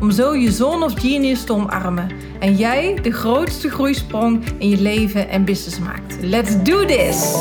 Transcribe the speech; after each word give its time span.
om 0.00 0.10
zo 0.10 0.36
je 0.36 0.52
zone 0.52 0.84
of 0.84 1.00
genius 1.00 1.44
te 1.44 1.52
omarmen 1.52 2.10
en 2.40 2.54
jij 2.56 2.94
de 3.02 3.10
grootste 3.10 3.70
groeisprong 3.70 4.44
in 4.58 4.68
je 4.68 4.80
leven 4.80 5.28
en 5.28 5.44
business 5.44 5.78
maakt. 5.78 6.22
Let's 6.22 6.62
do 6.62 6.84
this! 6.84 7.32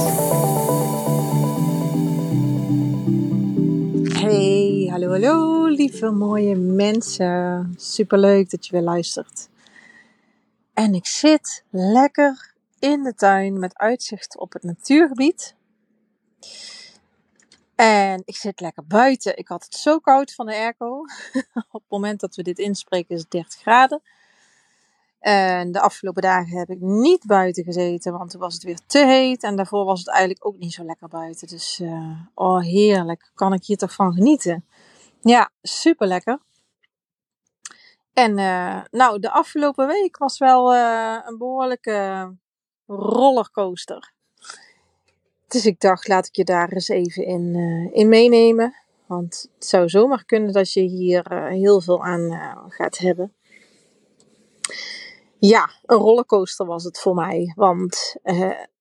Hey, 4.22 4.88
hallo, 4.92 5.10
hallo, 5.10 5.66
lieve 5.66 6.12
mooie 6.12 6.56
mensen. 6.56 7.74
Superleuk 7.78 8.50
dat 8.50 8.66
je 8.66 8.72
weer 8.72 8.82
luistert. 8.82 9.50
En 10.74 10.94
ik 10.94 11.06
zit 11.06 11.64
lekker 11.70 12.54
in 12.80 13.04
de 13.04 13.14
tuin 13.14 13.60
met 13.60 13.78
uitzicht 13.78 14.38
op 14.38 14.54
het 14.54 14.64
natuurgebied. 14.64 15.56
En 17.78 18.22
ik 18.26 18.36
zit 18.36 18.60
lekker 18.60 18.88
buiten. 18.88 19.38
Ik 19.38 19.48
had 19.48 19.64
het 19.64 19.74
zo 19.74 20.00
koud 20.00 20.34
van 20.34 20.46
de 20.46 20.54
airco. 20.54 21.00
Op 21.72 21.82
het 21.82 21.90
moment 21.90 22.20
dat 22.20 22.36
we 22.36 22.44
dit 22.44 22.60
inspreken 22.60 23.16
is 23.16 23.22
het 23.22 23.32
30 23.32 23.60
graden. 23.60 24.02
En 25.20 25.72
de 25.72 25.82
afgelopen 25.82 26.22
dagen 26.22 26.58
heb 26.58 26.70
ik 26.70 26.80
niet 26.80 27.26
buiten 27.26 27.64
gezeten, 27.64 28.14
want 28.14 28.30
toen 28.32 28.40
was 28.40 28.54
het 28.54 28.64
weer 28.64 28.80
te 28.88 29.06
heet. 29.06 29.44
En 29.44 29.56
daarvoor 29.56 29.86
was 29.86 30.00
het 30.00 30.10
eigenlijk 30.10 30.46
ook 30.46 30.58
niet 30.58 30.74
zo 30.74 30.84
lekker 30.84 31.08
buiten. 31.08 31.48
Dus, 31.48 31.80
uh, 31.80 32.22
oh 32.34 32.62
heerlijk. 32.62 33.32
Kan 33.36 33.54
ik 33.54 33.66
hier 33.66 33.78
toch 33.78 33.94
van 33.94 34.14
genieten? 34.14 34.66
Ja, 35.22 35.50
super 35.62 36.08
lekker. 36.08 36.40
En 38.14 38.38
uh, 38.38 38.82
nou, 38.92 39.20
de 39.20 39.32
afgelopen 39.32 39.88
week 39.88 40.18
was 40.18 40.38
wel 40.38 40.74
uh, 40.74 41.18
een 41.26 41.38
behoorlijke 41.38 42.32
rollercoaster. 42.86 44.16
Dus 45.48 45.66
ik 45.66 45.80
dacht, 45.80 46.08
laat 46.08 46.28
ik 46.28 46.36
je 46.36 46.44
daar 46.44 46.72
eens 46.72 46.88
even 46.88 47.26
in, 47.26 47.54
uh, 47.56 47.90
in 47.94 48.10
meenemen. 48.10 48.76
Want 49.06 49.50
het 49.56 49.66
zou 49.66 49.90
zomaar 49.90 50.26
kunnen 50.26 50.54
dat 50.54 50.74
je 50.74 50.82
hier 50.82 51.32
uh, 51.32 51.48
heel 51.48 51.82
veel 51.82 52.04
aan 52.04 52.22
uh, 52.22 52.64
gaat 52.68 52.98
hebben. 52.98 53.34
Ja, 55.40 55.70
een 55.86 55.98
rollercoaster 55.98 56.66
was 56.66 56.84
het 56.84 57.00
voor 57.00 57.16
mij. 57.16 57.54
Want 57.56 58.16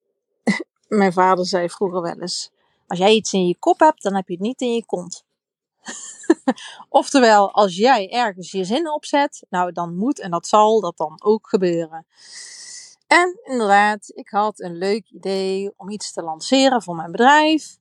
mijn 0.88 1.12
vader 1.12 1.46
zei 1.46 1.70
vroeger 1.70 2.02
wel 2.02 2.20
eens: 2.20 2.50
Als 2.86 2.98
jij 2.98 3.12
iets 3.12 3.32
in 3.32 3.46
je 3.46 3.58
kop 3.58 3.78
hebt, 3.78 4.02
dan 4.02 4.14
heb 4.14 4.28
je 4.28 4.34
het 4.34 4.42
niet 4.42 4.60
in 4.60 4.74
je 4.74 4.86
kont. 4.86 5.24
Oftewel, 6.88 7.52
als 7.52 7.76
jij 7.76 8.10
ergens 8.10 8.50
je 8.50 8.64
zinnen 8.64 8.94
opzet, 8.94 9.46
nou 9.48 9.72
dan 9.72 9.96
moet 9.96 10.20
en 10.20 10.30
dat 10.30 10.46
zal 10.46 10.80
dat 10.80 10.96
dan 10.96 11.20
ook 11.22 11.48
gebeuren. 11.48 12.06
En 13.06 13.40
inderdaad, 13.42 14.12
ik 14.14 14.28
had 14.28 14.60
een 14.60 14.76
leuk 14.76 15.10
idee 15.10 15.72
om 15.76 15.90
iets 15.90 16.12
te 16.12 16.22
lanceren 16.22 16.82
voor 16.82 16.94
mijn 16.94 17.10
bedrijf. 17.10 17.78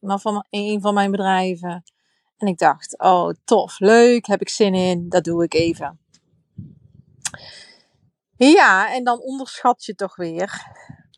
Van 0.00 0.46
een 0.50 0.80
van 0.80 0.94
mijn 0.94 1.10
bedrijven. 1.10 1.82
En 2.36 2.46
ik 2.46 2.58
dacht, 2.58 2.98
oh 2.98 3.30
tof, 3.44 3.78
leuk, 3.78 4.26
heb 4.26 4.40
ik 4.40 4.48
zin 4.48 4.74
in, 4.74 5.08
dat 5.08 5.24
doe 5.24 5.44
ik 5.44 5.54
even. 5.54 6.00
Ja, 8.36 8.94
en 8.94 9.04
dan 9.04 9.20
onderschat 9.20 9.84
je 9.84 9.94
toch 9.94 10.16
weer 10.16 10.66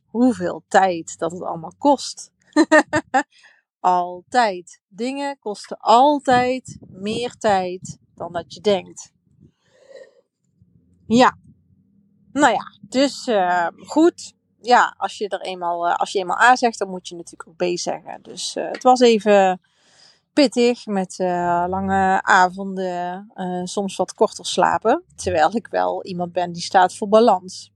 hoeveel 0.06 0.64
tijd 0.68 1.18
dat 1.18 1.32
het 1.32 1.42
allemaal 1.42 1.74
kost. 1.78 2.30
altijd. 3.80 4.80
Dingen 4.88 5.38
kosten 5.38 5.78
altijd 5.78 6.78
meer 6.88 7.36
tijd 7.36 7.98
dan 8.14 8.32
dat 8.32 8.54
je 8.54 8.60
denkt. 8.60 9.12
Ja, 11.06 11.38
nou 12.32 12.52
ja, 12.52 12.72
dus 12.80 13.26
uh, 13.26 13.66
goed. 13.76 14.34
Ja, 14.62 14.94
als 14.96 15.18
je 15.18 15.28
er 15.28 15.40
eenmaal, 15.40 15.88
uh, 15.88 15.94
als 15.94 16.12
je 16.12 16.18
eenmaal 16.18 16.40
A 16.40 16.56
zegt, 16.56 16.78
dan 16.78 16.88
moet 16.88 17.08
je 17.08 17.14
natuurlijk 17.14 17.48
ook 17.48 17.56
B 17.56 17.78
zeggen. 17.78 18.22
Dus 18.22 18.56
uh, 18.56 18.70
het 18.70 18.82
was 18.82 19.00
even 19.00 19.60
pittig 20.32 20.86
met 20.86 21.18
lange 21.68 22.22
avonden, 22.22 23.32
soms 23.64 23.96
wat 23.96 24.14
korter 24.14 24.46
slapen. 24.46 25.04
Terwijl 25.16 25.56
ik 25.56 25.66
wel 25.66 26.04
iemand 26.04 26.32
ben 26.32 26.52
die 26.52 26.62
staat 26.62 26.94
voor 26.94 27.08
balans. 27.08 27.72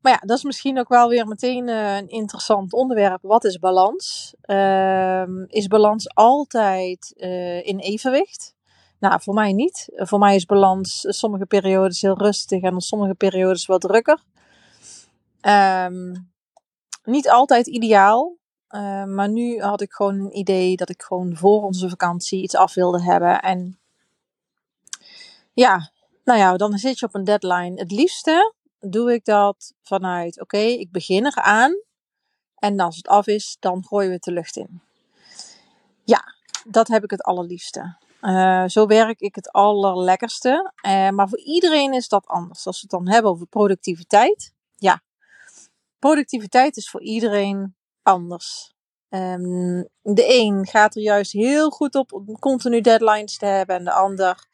Maar 0.00 0.12
ja, 0.12 0.18
dat 0.18 0.36
is 0.36 0.44
misschien 0.44 0.78
ook 0.78 0.88
wel 0.88 1.08
weer 1.08 1.26
meteen 1.26 1.68
een 1.68 2.08
interessant 2.08 2.72
onderwerp. 2.72 3.22
Wat 3.22 3.44
is 3.44 3.58
balans? 3.58 4.34
Ehm, 4.40 5.42
is 5.46 5.66
balans 5.66 6.14
altijd 6.14 7.12
in 7.64 7.78
evenwicht? 7.78 8.54
Nou, 9.00 9.22
voor 9.22 9.34
mij 9.34 9.52
niet. 9.52 9.88
Voor 9.94 10.18
mij 10.18 10.34
is 10.34 10.44
balans 10.44 11.04
sommige 11.08 11.46
periodes 11.46 12.00
heel 12.00 12.18
rustig 12.18 12.62
en 12.62 12.80
sommige 12.80 13.14
periodes 13.14 13.66
wat 13.66 13.80
drukker. 13.80 14.22
Um, 15.42 16.30
niet 17.04 17.30
altijd 17.30 17.66
ideaal. 17.66 18.36
Uh, 18.70 19.04
maar 19.04 19.28
nu 19.28 19.60
had 19.60 19.80
ik 19.80 19.92
gewoon 19.92 20.14
een 20.14 20.36
idee 20.36 20.76
dat 20.76 20.88
ik 20.88 21.02
gewoon 21.02 21.36
voor 21.36 21.62
onze 21.62 21.88
vakantie 21.88 22.42
iets 22.42 22.54
af 22.54 22.74
wilde 22.74 23.02
hebben. 23.02 23.40
En 23.40 23.78
ja, 25.52 25.90
nou 26.24 26.38
ja, 26.38 26.56
dan 26.56 26.78
zit 26.78 26.98
je 26.98 27.06
op 27.06 27.14
een 27.14 27.24
deadline. 27.24 27.80
Het 27.80 27.90
liefste 27.90 28.54
doe 28.80 29.12
ik 29.12 29.24
dat 29.24 29.74
vanuit, 29.82 30.40
oké, 30.40 30.58
ik 30.58 30.90
begin 30.90 31.26
eraan. 31.26 31.72
En 32.54 32.80
als 32.80 32.96
het 32.96 33.08
af 33.08 33.26
is, 33.26 33.56
dan 33.60 33.84
gooien 33.84 34.08
we 34.08 34.14
het 34.14 34.24
de 34.24 34.32
lucht 34.32 34.56
in. 34.56 34.82
Ja, 36.04 36.34
dat 36.64 36.88
heb 36.88 37.04
ik 37.04 37.10
het 37.10 37.22
allerliefste. 37.22 37.96
Uh, 38.20 38.64
zo 38.66 38.86
werk 38.86 39.20
ik 39.20 39.34
het 39.34 39.52
allerlekkerste. 39.52 40.72
Uh, 40.86 41.08
maar 41.08 41.28
voor 41.28 41.38
iedereen 41.38 41.92
is 41.92 42.08
dat 42.08 42.26
anders. 42.26 42.66
Als 42.66 42.76
we 42.76 42.86
het 42.90 42.90
dan 42.90 43.14
hebben 43.14 43.30
over 43.30 43.46
productiviteit. 43.46 44.54
Ja, 44.76 45.02
productiviteit 45.98 46.76
is 46.76 46.90
voor 46.90 47.02
iedereen 47.02 47.74
anders. 48.02 48.74
Um, 49.08 49.88
de 50.02 50.24
een 50.28 50.66
gaat 50.66 50.96
er 50.96 51.02
juist 51.02 51.32
heel 51.32 51.70
goed 51.70 51.94
op 51.94 52.12
om 52.12 52.38
continu 52.38 52.80
deadlines 52.80 53.36
te 53.36 53.46
hebben. 53.46 53.76
En 53.76 53.84
de 53.84 53.92
ander, 53.92 54.46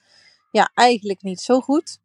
ja, 0.51 0.71
eigenlijk 0.75 1.23
niet 1.23 1.41
zo 1.41 1.61
goed. 1.61 1.99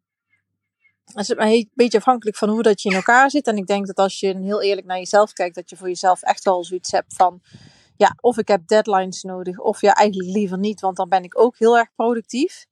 Dat 1.04 1.22
is 1.22 1.28
een 1.28 1.70
beetje 1.74 1.98
afhankelijk 1.98 2.36
van 2.36 2.48
hoe 2.48 2.62
dat 2.62 2.82
je 2.82 2.88
in 2.88 2.94
elkaar 2.94 3.30
zit. 3.30 3.46
En 3.46 3.56
ik 3.56 3.66
denk 3.66 3.86
dat 3.86 3.96
als 3.96 4.20
je 4.20 4.38
heel 4.38 4.62
eerlijk 4.62 4.86
naar 4.86 4.98
jezelf 4.98 5.32
kijkt, 5.32 5.54
dat 5.54 5.70
je 5.70 5.76
voor 5.76 5.88
jezelf 5.88 6.22
echt 6.22 6.44
wel 6.44 6.64
zoiets 6.64 6.90
hebt 6.90 7.14
van 7.14 7.42
ja, 7.96 8.16
of 8.20 8.38
ik 8.38 8.48
heb 8.48 8.66
deadlines 8.66 9.22
nodig, 9.22 9.58
of 9.58 9.80
ja, 9.80 9.94
eigenlijk 9.94 10.30
liever 10.36 10.58
niet, 10.58 10.80
want 10.80 10.96
dan 10.96 11.08
ben 11.08 11.22
ik 11.22 11.38
ook 11.38 11.58
heel 11.58 11.78
erg 11.78 11.94
productief. 11.94 12.66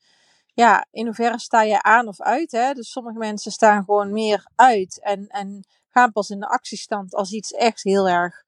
Ja, 0.54 0.86
in 0.90 1.04
hoeverre 1.04 1.38
sta 1.38 1.62
je 1.62 1.82
aan 1.82 2.08
of 2.08 2.20
uit? 2.20 2.52
Hè? 2.52 2.72
Dus 2.72 2.90
sommige 2.90 3.18
mensen 3.18 3.52
staan 3.52 3.84
gewoon 3.84 4.12
meer 4.12 4.46
uit 4.54 5.00
en, 5.02 5.26
en 5.28 5.64
gaan 5.90 6.12
pas 6.12 6.30
in 6.30 6.40
de 6.40 6.48
actiestand 6.48 7.14
als 7.14 7.32
iets 7.32 7.52
echt 7.52 7.82
heel 7.82 8.08
erg 8.08 8.44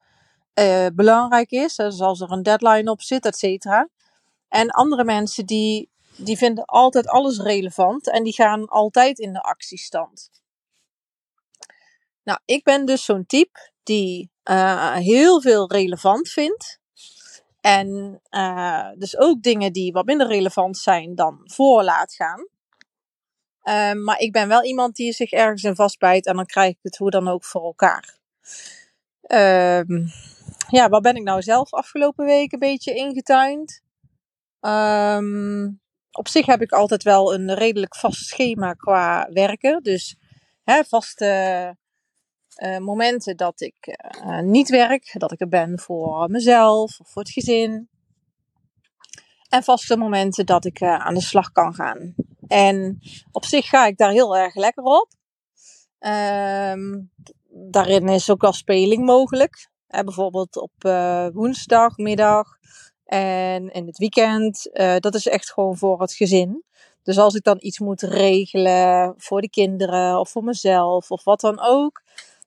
uh, 0.55 0.87
belangrijk 0.95 1.51
is. 1.51 1.77
Dus 1.77 2.01
als 2.01 2.21
er 2.21 2.31
een 2.31 2.43
deadline 2.43 2.91
op 2.91 3.03
zit, 3.03 3.27
et 3.27 3.37
cetera. 3.37 3.89
En 4.49 4.71
andere 4.71 5.05
mensen 5.05 5.47
die, 5.47 5.91
die 6.17 6.37
vinden 6.37 6.65
altijd 6.65 7.09
alles 7.09 7.39
relevant 7.39 8.11
en 8.11 8.23
die 8.23 8.33
gaan 8.33 8.69
altijd 8.69 9.19
in 9.19 9.33
de 9.33 9.43
actiestand. 9.43 10.31
Nou, 12.25 12.39
ik 12.45 12.65
ben 12.65 12.85
dus 12.85 13.05
zo'n 13.05 13.27
type 13.27 13.73
die 13.83 14.31
uh, 14.51 14.95
heel 14.95 15.41
veel 15.41 15.71
relevant 15.71 16.29
vindt. 16.29 16.81
En 17.61 18.21
uh, 18.31 18.91
dus 18.95 19.19
ook 19.19 19.43
dingen 19.43 19.73
die 19.73 19.93
wat 19.93 20.05
minder 20.05 20.27
relevant 20.27 20.79
zijn 20.79 21.15
dan 21.15 21.41
voor 21.45 21.83
laat 21.83 22.15
gaan. 22.15 22.49
Uh, 23.65 24.05
maar 24.05 24.19
ik 24.19 24.33
ben 24.33 24.49
wel 24.49 24.65
iemand 24.65 24.97
die 24.97 25.13
zich 25.13 25.33
ergens 25.33 25.65
in 25.65 25.75
vastbijt 25.75 26.27
en 26.27 26.37
dan 26.37 26.47
krijg 26.47 26.71
ik 26.71 26.79
het 26.83 26.97
hoe 26.97 27.11
dan 27.11 27.29
ook 27.29 27.45
voor 27.45 27.63
elkaar. 27.63 28.19
Ehm, 29.23 30.07
ja, 30.69 30.89
waar 30.89 31.01
ben 31.01 31.17
ik 31.17 31.23
nou 31.23 31.43
zelf 31.43 31.73
afgelopen 31.73 32.25
week 32.25 32.53
een 32.53 32.59
beetje 32.59 32.95
ingetuind? 32.95 33.83
Um, 34.61 35.81
op 36.13 36.29
zich 36.29 36.47
heb 36.47 36.63
ik 36.63 36.73
altijd 36.73 37.03
wel 37.03 37.35
een 37.35 37.55
redelijk 37.55 37.97
vast 37.97 38.27
schema 38.27 38.73
qua 38.73 39.29
werken. 39.33 39.83
Dus 39.83 40.17
hè, 40.65 40.85
vaste 40.85 41.77
uh, 42.57 42.79
momenten 42.79 43.37
dat 43.37 43.61
ik 43.61 43.99
uh, 44.25 44.39
niet 44.39 44.69
werk, 44.69 45.15
dat 45.19 45.33
ik 45.33 45.41
er 45.41 45.49
ben 45.49 45.79
voor 45.79 46.31
mezelf 46.31 47.01
of 47.01 47.11
voor 47.11 47.23
het 47.23 47.31
gezin. 47.31 47.89
En 49.49 49.63
vaste 49.63 49.97
momenten 49.97 50.47
dat 50.47 50.65
ik 50.65 50.81
uh, 50.81 50.99
aan 50.99 51.15
de 51.15 51.21
slag 51.21 51.53
kan 51.53 51.75
gaan. 51.75 52.15
En 52.47 52.99
op 53.33 53.45
zich 53.45 53.69
ga 53.69 53.87
ik 53.87 53.97
daar 53.97 54.11
heel 54.11 54.37
erg 54.37 54.55
lekker 54.55 54.85
op. 54.85 55.09
Um, 55.99 57.11
daarin 57.49 58.09
is 58.09 58.31
ook 58.31 58.41
wel 58.41 58.53
speling 58.53 59.05
mogelijk. 59.05 59.71
bijvoorbeeld 59.87 60.57
op 60.57 60.73
woensdagmiddag 61.33 62.49
en 63.05 63.71
in 63.71 63.87
het 63.87 63.99
weekend. 63.99 64.71
dat 64.99 65.15
is 65.15 65.27
echt 65.27 65.53
gewoon 65.53 65.77
voor 65.77 66.01
het 66.01 66.13
gezin. 66.13 66.65
Dus 67.03 67.19
als 67.19 67.35
ik 67.35 67.43
dan 67.43 67.57
iets 67.61 67.79
moet 67.79 68.03
regelen 68.03 69.15
voor 69.17 69.41
de 69.41 69.51
kinderen 69.51 70.19
of 70.19 70.31
voor 70.31 70.45
mezelf 70.45 71.11
of 71.11 71.25
wat 71.25 71.41
dan 71.41 71.61
ook, 71.61 72.03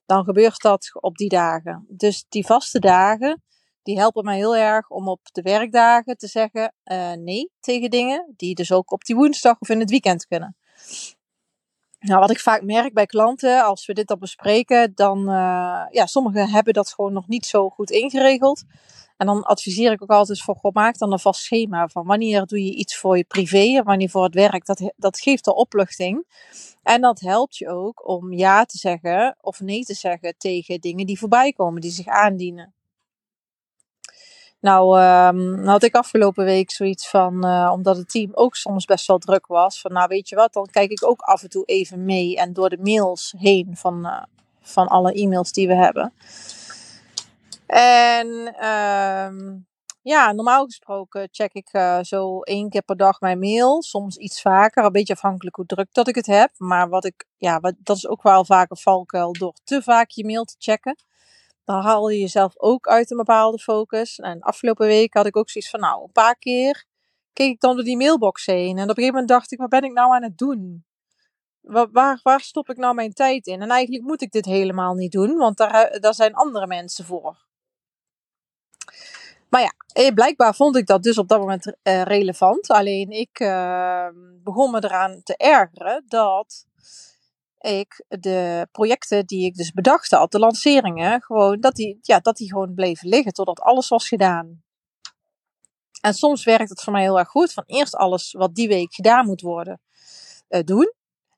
dan 0.06 0.24
gebeurt 0.24 0.60
dat 0.60 0.90
op 1.00 1.16
die 1.16 1.28
dagen. 1.28 1.86
Dus 1.88 2.24
die 2.28 2.46
vaste 2.46 2.78
dagen, 2.78 3.42
die 3.82 3.98
helpen 3.98 4.24
mij 4.24 4.36
heel 4.36 4.56
erg 4.56 4.90
om 4.90 5.08
op 5.08 5.20
de 5.32 5.42
werkdagen 5.42 6.16
te 6.16 6.26
zeggen 6.26 6.74
uh, 6.84 7.12
nee 7.12 7.50
tegen 7.60 7.90
dingen, 7.90 8.32
die 8.36 8.54
dus 8.54 8.72
ook 8.72 8.92
op 8.92 9.04
die 9.04 9.16
woensdag 9.16 9.56
of 9.58 9.68
in 9.68 9.80
het 9.80 9.90
weekend 9.90 10.26
kunnen. 10.26 10.56
Nou, 11.98 12.20
wat 12.20 12.30
ik 12.30 12.40
vaak 12.40 12.62
merk 12.62 12.92
bij 12.92 13.06
klanten, 13.06 13.64
als 13.64 13.86
we 13.86 13.92
dit 13.92 14.06
dan 14.06 14.18
bespreken, 14.18 14.92
dan, 14.94 15.18
uh, 15.18 15.86
ja, 15.90 16.06
sommigen 16.06 16.48
hebben 16.48 16.72
dat 16.72 16.92
gewoon 16.92 17.12
nog 17.12 17.28
niet 17.28 17.46
zo 17.46 17.68
goed 17.68 17.90
ingeregeld. 17.90 18.62
En 19.16 19.26
dan 19.26 19.42
adviseer 19.42 19.92
ik 19.92 20.02
ook 20.02 20.10
altijd 20.10 20.42
voor, 20.42 20.56
God, 20.56 20.74
maak 20.74 20.98
dan 20.98 21.12
een 21.12 21.18
vast 21.18 21.42
schema 21.42 21.88
van 21.88 22.06
wanneer 22.06 22.46
doe 22.46 22.64
je 22.64 22.74
iets 22.74 22.96
voor 22.96 23.16
je 23.16 23.24
privé 23.24 23.76
en 23.76 23.84
wanneer 23.84 24.10
voor 24.10 24.24
het 24.24 24.34
werk. 24.34 24.66
Dat, 24.66 24.92
dat 24.96 25.20
geeft 25.20 25.46
al 25.46 25.54
opluchting. 25.54 26.24
En 26.82 27.00
dat 27.00 27.20
helpt 27.20 27.56
je 27.56 27.68
ook 27.68 28.08
om 28.08 28.32
ja 28.32 28.64
te 28.64 28.78
zeggen 28.78 29.36
of 29.40 29.60
nee 29.60 29.84
te 29.84 29.94
zeggen 29.94 30.34
tegen 30.38 30.80
dingen 30.80 31.06
die 31.06 31.18
voorbij 31.18 31.52
komen, 31.52 31.80
die 31.80 31.90
zich 31.90 32.06
aandienen. 32.06 32.74
Nou, 34.60 35.00
um, 35.00 35.66
had 35.66 35.82
ik 35.82 35.94
afgelopen 35.94 36.44
week 36.44 36.70
zoiets 36.70 37.08
van, 37.08 37.46
uh, 37.46 37.70
omdat 37.72 37.96
het 37.96 38.10
team 38.10 38.30
ook 38.34 38.56
soms 38.56 38.84
best 38.84 39.06
wel 39.06 39.18
druk 39.18 39.46
was, 39.46 39.80
van 39.80 39.92
nou 39.92 40.08
weet 40.08 40.28
je 40.28 40.36
wat, 40.36 40.52
dan 40.52 40.68
kijk 40.70 40.90
ik 40.90 41.04
ook 41.04 41.20
af 41.20 41.42
en 41.42 41.48
toe 41.48 41.64
even 41.64 42.04
mee 42.04 42.36
en 42.36 42.52
door 42.52 42.68
de 42.68 42.78
mails 42.80 43.34
heen 43.38 43.76
van, 43.76 44.06
uh, 44.06 44.22
van 44.60 44.86
alle 44.86 45.12
e-mails 45.12 45.52
die 45.52 45.66
we 45.66 45.74
hebben. 45.74 46.12
En 47.66 48.28
um, 48.66 49.66
ja, 50.02 50.32
normaal 50.32 50.64
gesproken 50.64 51.28
check 51.30 51.52
ik 51.52 51.68
uh, 51.72 51.98
zo 52.02 52.40
één 52.40 52.68
keer 52.68 52.82
per 52.82 52.96
dag 52.96 53.20
mijn 53.20 53.38
mail. 53.38 53.82
Soms 53.82 54.16
iets 54.16 54.40
vaker, 54.40 54.84
een 54.84 54.92
beetje 54.92 55.12
afhankelijk 55.12 55.56
hoe 55.56 55.66
druk 55.66 55.88
dat 55.92 56.08
ik 56.08 56.14
het 56.14 56.26
heb. 56.26 56.50
Maar 56.56 56.88
wat 56.88 57.04
ik, 57.04 57.26
ja, 57.36 57.60
wat, 57.60 57.74
dat 57.78 57.96
is 57.96 58.06
ook 58.06 58.22
wel 58.22 58.44
vaak 58.44 58.70
een 58.70 58.76
valkuil 58.76 59.32
door 59.32 59.54
te 59.64 59.82
vaak 59.82 60.10
je 60.10 60.24
mail 60.24 60.44
te 60.44 60.54
checken. 60.58 60.96
Dan 61.64 61.82
haal 61.82 62.08
je 62.08 62.20
jezelf 62.20 62.52
ook 62.56 62.86
uit 62.86 63.10
een 63.10 63.16
bepaalde 63.16 63.58
focus. 63.58 64.18
En 64.18 64.40
afgelopen 64.40 64.86
week 64.86 65.14
had 65.14 65.26
ik 65.26 65.36
ook 65.36 65.50
zoiets 65.50 65.70
van, 65.70 65.80
nou, 65.80 66.02
een 66.02 66.12
paar 66.12 66.36
keer 66.36 66.84
keek 67.32 67.50
ik 67.50 67.60
dan 67.60 67.74
door 67.74 67.84
die 67.84 67.96
mailbox 67.96 68.46
heen. 68.46 68.76
En 68.76 68.82
op 68.82 68.88
een 68.88 68.94
gegeven 68.94 69.12
moment 69.12 69.28
dacht 69.28 69.52
ik, 69.52 69.58
wat 69.58 69.68
ben 69.68 69.82
ik 69.82 69.92
nou 69.92 70.14
aan 70.14 70.22
het 70.22 70.38
doen? 70.38 70.84
Waar, 71.60 71.90
waar, 71.90 72.20
waar 72.22 72.40
stop 72.40 72.70
ik 72.70 72.76
nou 72.76 72.94
mijn 72.94 73.12
tijd 73.12 73.46
in? 73.46 73.62
En 73.62 73.70
eigenlijk 73.70 74.04
moet 74.04 74.22
ik 74.22 74.30
dit 74.30 74.44
helemaal 74.44 74.94
niet 74.94 75.12
doen, 75.12 75.36
want 75.36 75.56
daar, 75.56 76.00
daar 76.00 76.14
zijn 76.14 76.34
andere 76.34 76.66
mensen 76.66 77.04
voor. 77.04 77.45
Maar 79.56 79.64
ja, 79.64 80.02
eh, 80.02 80.14
blijkbaar 80.14 80.54
vond 80.54 80.76
ik 80.76 80.86
dat 80.86 81.02
dus 81.02 81.18
op 81.18 81.28
dat 81.28 81.40
moment 81.40 81.66
uh, 81.66 82.02
relevant. 82.02 82.68
Alleen 82.68 83.10
ik 83.10 83.40
uh, 83.40 84.08
begon 84.42 84.70
me 84.70 84.84
eraan 84.84 85.20
te 85.22 85.36
ergeren 85.36 86.04
dat 86.08 86.66
ik 87.58 88.04
de 88.08 88.68
projecten 88.72 89.26
die 89.26 89.44
ik 89.44 89.54
dus 89.54 89.72
bedacht 89.72 90.10
had, 90.10 90.32
de 90.32 90.38
lanceringen, 90.38 91.22
gewoon, 91.22 91.60
dat 91.60 91.74
die, 91.74 91.98
ja, 92.02 92.18
dat 92.18 92.36
die 92.36 92.48
gewoon 92.48 92.74
bleven 92.74 93.08
liggen 93.08 93.32
totdat 93.32 93.60
alles 93.60 93.88
was 93.88 94.08
gedaan. 94.08 94.62
En 96.00 96.14
soms 96.14 96.44
werkt 96.44 96.70
het 96.70 96.82
voor 96.82 96.92
mij 96.92 97.02
heel 97.02 97.18
erg 97.18 97.28
goed. 97.28 97.52
Van 97.52 97.64
eerst 97.66 97.94
alles 97.94 98.32
wat 98.32 98.54
die 98.54 98.68
week 98.68 98.94
gedaan 98.94 99.26
moet 99.26 99.40
worden, 99.40 99.80
uh, 100.48 100.60
doen. 100.60 100.92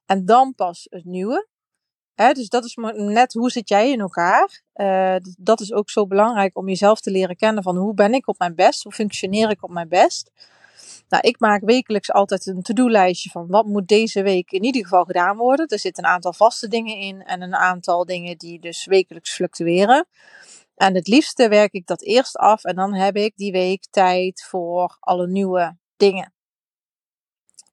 En 0.07 0.25
dan 0.25 0.55
pas 0.55 0.87
het 0.91 1.05
nieuwe. 1.05 1.49
Dus 2.19 2.49
dat 2.49 2.65
is 2.65 2.77
net 2.95 3.33
hoe 3.33 3.51
zit 3.51 3.69
jij 3.69 3.91
in 3.91 4.01
elkaar. 4.01 4.63
Uh, 4.75 5.17
dat 5.39 5.61
is 5.61 5.73
ook 5.73 5.91
zo 5.91 6.07
belangrijk 6.07 6.57
om 6.57 6.69
jezelf 6.69 7.01
te 7.01 7.11
leren 7.11 7.37
kennen 7.37 7.63
van 7.63 7.77
hoe 7.77 7.95
ben 7.95 8.13
ik 8.13 8.29
op 8.29 8.39
mijn 8.39 8.55
best, 8.55 8.83
hoe 8.83 8.93
functioneer 8.93 9.51
ik 9.51 9.63
op 9.63 9.71
mijn 9.71 9.89
best. 9.89 10.31
Nou, 11.09 11.29
ik 11.29 11.41
maak 11.41 11.63
wekelijks 11.65 12.13
altijd 12.13 12.47
een 12.47 12.63
to-do-lijstje 12.63 13.31
van 13.31 13.47
wat 13.47 13.67
moet 13.67 13.89
deze 13.89 14.23
week 14.23 14.51
in 14.51 14.65
ieder 14.65 14.83
geval 14.83 15.05
gedaan 15.05 15.37
worden. 15.37 15.67
Er 15.67 15.79
zitten 15.79 16.05
een 16.05 16.11
aantal 16.11 16.33
vaste 16.33 16.69
dingen 16.69 16.97
in 16.97 17.23
en 17.23 17.43
een 17.43 17.55
aantal 17.55 18.05
dingen 18.05 18.39
die 18.39 18.61
dus 18.61 18.87
wekelijks 18.87 19.35
fluctueren. 19.35 20.07
En 20.75 20.95
het 20.95 21.07
liefste 21.07 21.49
werk 21.49 21.73
ik 21.73 21.87
dat 21.87 22.03
eerst 22.03 22.37
af 22.37 22.65
en 22.65 22.77
dan 22.77 22.95
heb 22.95 23.17
ik 23.17 23.37
die 23.37 23.53
week 23.53 23.87
tijd 23.91 24.45
voor 24.49 24.97
alle 25.01 25.27
nieuwe 25.27 25.77
dingen. 25.97 26.33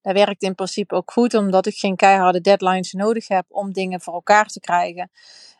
Dat 0.05 0.13
werkt 0.13 0.43
in 0.43 0.55
principe 0.55 0.95
ook 0.95 1.11
goed, 1.11 1.33
omdat 1.33 1.65
ik 1.65 1.75
geen 1.75 1.95
keiharde 1.95 2.41
deadlines 2.41 2.91
nodig 2.91 3.27
heb 3.27 3.45
om 3.49 3.73
dingen 3.73 4.01
voor 4.01 4.13
elkaar 4.13 4.45
te 4.45 4.59
krijgen. 4.59 5.11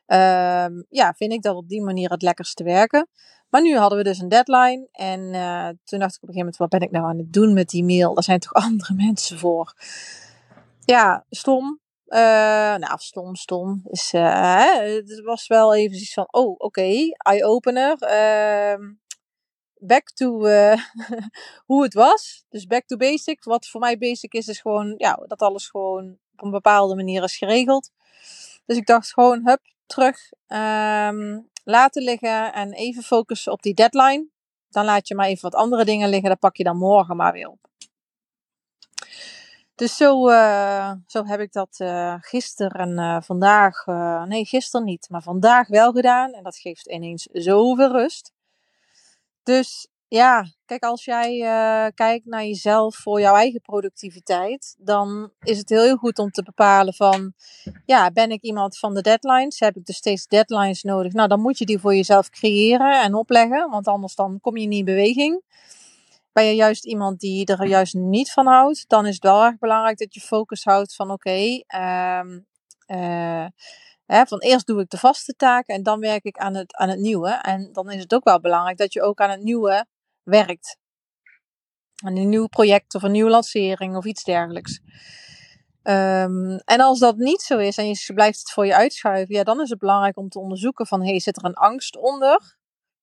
Uh, 0.08 0.84
ja, 0.90 1.14
vind 1.16 1.32
ik 1.32 1.42
dat 1.42 1.56
op 1.56 1.68
die 1.68 1.82
manier 1.82 2.10
het 2.10 2.22
lekkerste 2.22 2.64
werken. 2.64 3.08
Maar 3.50 3.62
nu 3.62 3.78
hadden 3.78 3.98
we 3.98 4.04
dus 4.04 4.20
een 4.20 4.30
deadline. 4.30 4.88
En 4.92 5.20
uh, 5.34 5.70
toen 5.84 6.00
dacht 6.00 6.16
ik 6.16 6.24
op 6.24 6.30
een 6.30 6.34
gegeven 6.34 6.38
moment, 6.38 6.58
wat 6.58 6.70
ben 6.70 6.80
ik 6.80 6.92
nou 6.92 7.06
aan 7.06 7.18
het 7.18 7.34
doen 7.34 7.54
met 7.54 7.70
die 7.70 7.84
mail? 7.84 8.14
Daar 8.14 8.24
zijn 8.24 8.40
toch 8.40 8.54
andere 8.70 8.94
mensen 8.94 9.40
voor? 9.40 9.74
Ja, 10.80 11.26
stom. 11.30 11.80
Uh, 12.08 12.20
nou, 12.76 12.98
stom, 12.98 13.36
stom. 13.36 13.84
Uh, 14.12 14.80
het 14.80 15.22
was 15.24 15.48
wel 15.48 15.76
even 15.76 15.98
iets 15.98 16.14
van, 16.14 16.28
oh, 16.32 16.56
oké, 16.58 16.92
eye-opener. 17.18 17.98
Ehm, 19.86 19.88
back 19.88 20.12
to 20.12 20.46
uh, 20.46 20.78
hoe 21.66 21.84
het 21.84 21.94
was. 21.94 22.46
Dus 22.50 22.66
back 22.66 22.86
to 22.86 22.98
basic. 22.98 23.44
Wat 23.44 23.68
voor 23.68 23.80
mij 23.80 23.98
basic 23.98 24.34
is, 24.34 24.48
is 24.48 24.60
gewoon 24.60 24.94
ja, 24.98 25.14
dat 25.28 25.42
alles 25.42 25.70
gewoon 25.70 26.18
op 26.36 26.46
een 26.46 26.52
bepaalde 26.52 26.96
manier 26.96 27.24
is 27.24 27.38
geregeld. 27.38 27.92
Dus 28.66 28.78
ik 28.78 28.86
dacht 28.86 29.14
gewoon, 29.14 29.42
hup, 29.46 29.62
terug. 29.86 30.32
Um, 30.48 31.50
laten 31.64 32.04
liggen 32.04 32.54
en 32.54 32.74
even 32.74 33.04
focussen 33.04 33.52
op 33.52 33.62
die 33.62 33.74
deadline. 33.74 34.28
Dan 34.70 34.86
laat 34.86 35.08
je 35.08 35.16
maar 35.16 35.28
even 35.28 35.50
wat 35.50 35.60
andere 35.60 35.86
dingen 35.86 36.10
liggen. 36.10 36.30
Dat 36.30 36.40
pak 36.40 36.56
je 36.56 36.64
dan 36.64 36.78
morgen 36.78 37.16
maar 37.16 37.34
weer 37.34 37.48
op. 37.48 37.64
Dus 39.76 39.96
zo, 39.96 40.30
uh, 40.30 40.92
zo 41.08 41.26
heb 41.26 41.40
ik 41.40 41.52
dat 41.52 41.80
uh, 41.82 42.16
gisteren 42.20 43.00
en 43.00 43.24
vandaag, 43.24 43.86
nee 44.28 44.46
gisteren 44.46 44.86
niet, 44.86 45.10
maar 45.10 45.22
vandaag 45.22 45.68
wel 45.68 45.92
gedaan. 45.92 46.34
En 46.34 46.44
dat 46.44 46.58
geeft 46.58 46.88
ineens 46.88 47.28
zoveel 47.32 47.92
rust. 47.92 48.35
Dus 49.46 49.88
ja, 50.08 50.46
kijk, 50.66 50.84
als 50.84 51.06
jij 51.06 51.36
uh, 51.36 51.88
kijkt 51.94 52.26
naar 52.26 52.44
jezelf 52.44 52.96
voor 52.96 53.20
jouw 53.20 53.36
eigen 53.36 53.62
productiviteit, 53.62 54.76
dan 54.80 55.32
is 55.40 55.58
het 55.58 55.70
heel, 55.70 55.84
heel 55.84 55.96
goed 55.96 56.20
om 56.20 56.32
te 56.32 56.44
bepalen 56.44 56.94
van, 56.94 57.34
ja, 57.86 58.12
ben 58.12 58.32
ik 58.32 58.42
iemand 58.42 58.78
van 58.78 58.94
de 58.94 59.02
deadlines? 59.02 59.60
Heb 59.60 59.76
ik 59.76 59.86
dus 59.86 59.96
steeds 59.96 60.28
deadlines 60.28 60.84
nodig? 60.84 61.14
Nou, 61.14 61.28
dan 61.28 61.42
moet 61.42 61.58
je 61.58 61.66
die 61.66 61.80
voor 61.80 61.96
jezelf 61.96 62.30
creëren 62.30 63.02
en 63.02 63.14
opleggen, 63.14 63.70
want 63.70 63.88
anders 63.88 64.16
dan 64.16 64.40
kom 64.42 64.58
je 64.58 64.68
niet 64.68 64.80
in 64.80 64.86
beweging. 64.86 65.42
Ben 66.34 66.46
je 66.46 66.56
juist 66.56 66.86
iemand 66.86 67.20
die 67.20 67.46
er 67.46 67.66
juist 67.66 67.94
niet 67.94 68.32
van 68.32 68.48
houdt, 68.48 68.86
dan 68.88 69.06
is 69.06 69.14
het 69.14 69.24
wel 69.24 69.44
erg 69.44 69.58
belangrijk 69.58 69.98
dat 69.98 70.14
je 70.14 70.20
focus 70.20 70.64
houdt 70.64 70.96
van, 70.96 71.12
oké, 71.12 71.30
okay, 71.30 72.20
um, 72.20 72.46
uh, 72.88 73.46
van 74.06 74.40
eerst 74.40 74.68
doe 74.68 74.82
ik 74.82 74.90
de 74.90 74.98
vaste 74.98 75.36
taken 75.36 75.76
en 75.76 75.84
dan 75.84 76.00
werk 76.00 76.24
ik 76.24 76.38
aan 76.38 76.56
het, 76.56 76.76
aan 76.76 76.90
het 76.90 77.00
nieuwe. 77.00 77.30
En 77.30 77.70
dan 77.74 77.92
is 77.92 78.02
het 78.02 78.14
ook 78.14 78.24
wel 78.24 78.40
belangrijk 78.40 78.78
dat 78.78 78.94
je 78.94 79.02
ook 79.02 79.20
aan 79.20 79.30
het 79.30 79.42
nieuwe 79.42 79.86
werkt. 80.24 80.78
Aan 82.04 82.18
een 82.18 82.30
nieuw 82.30 82.48
project 82.48 82.96
of 82.96 83.04
een 83.04 83.12
nieuwe 83.12 83.30
lancering 83.30 83.96
of 83.96 84.06
iets 84.06 84.24
dergelijks. 84.24 84.80
Um, 85.84 86.56
en 86.56 86.80
als 86.80 87.00
dat 87.00 87.18
niet 87.18 87.42
zo 87.42 87.58
is 87.58 87.78
en 87.78 87.88
je 87.88 88.14
blijft 88.14 88.40
het 88.40 88.52
voor 88.52 88.66
je 88.66 88.76
uitschuiven, 88.76 89.36
ja, 89.36 89.44
dan 89.44 89.62
is 89.62 89.70
het 89.70 89.80
belangrijk 89.80 90.18
om 90.18 90.30
te 90.30 90.40
onderzoeken 90.40 90.88
van, 90.88 91.04
hey, 91.04 91.20
zit 91.20 91.38
er 91.38 91.46
een 91.46 91.54
angst 91.54 91.98
onder? 91.98 92.58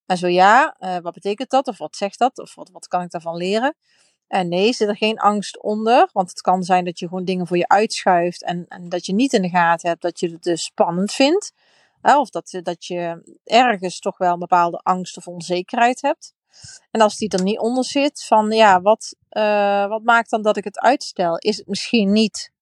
En 0.06 0.16
zo 0.16 0.26
ja, 0.26 0.76
uh, 0.80 0.98
wat 0.98 1.14
betekent 1.14 1.50
dat? 1.50 1.68
Of 1.68 1.78
wat 1.78 1.96
zegt 1.96 2.18
dat? 2.18 2.38
Of 2.38 2.54
wat, 2.54 2.70
wat 2.70 2.86
kan 2.86 3.02
ik 3.02 3.10
daarvan 3.10 3.36
leren? 3.36 3.76
En 4.32 4.48
nee, 4.48 4.72
zit 4.72 4.88
er 4.88 4.96
geen 4.96 5.18
angst 5.18 5.62
onder. 5.62 6.08
Want 6.12 6.28
het 6.28 6.40
kan 6.40 6.62
zijn 6.62 6.84
dat 6.84 6.98
je 6.98 7.08
gewoon 7.08 7.24
dingen 7.24 7.46
voor 7.46 7.56
je 7.56 7.68
uitschuift. 7.68 8.44
En, 8.44 8.66
en 8.68 8.88
dat 8.88 9.06
je 9.06 9.14
niet 9.14 9.32
in 9.32 9.42
de 9.42 9.48
gaten 9.48 9.88
hebt 9.88 10.02
dat 10.02 10.20
je 10.20 10.30
het 10.30 10.42
dus 10.42 10.64
spannend 10.64 11.12
vindt. 11.12 11.52
of 12.02 12.30
dat, 12.30 12.60
dat 12.62 12.84
je 12.84 13.22
ergens 13.44 13.98
toch 13.98 14.18
wel 14.18 14.32
een 14.32 14.38
bepaalde 14.38 14.78
angst 14.78 15.16
of 15.16 15.26
onzekerheid 15.26 16.02
hebt. 16.02 16.34
En 16.90 17.00
als 17.00 17.16
die 17.16 17.28
er 17.28 17.42
niet 17.42 17.58
onder 17.58 17.84
zit, 17.84 18.24
van 18.24 18.50
ja, 18.50 18.80
wat, 18.80 19.16
uh, 19.30 19.86
wat 19.86 20.02
maakt 20.02 20.30
dan 20.30 20.42
dat 20.42 20.56
ik 20.56 20.64
het 20.64 20.78
uitstel? 20.78 21.36
Is 21.36 21.56
het 21.56 21.66
misschien 21.66 22.12
niet. 22.12 22.52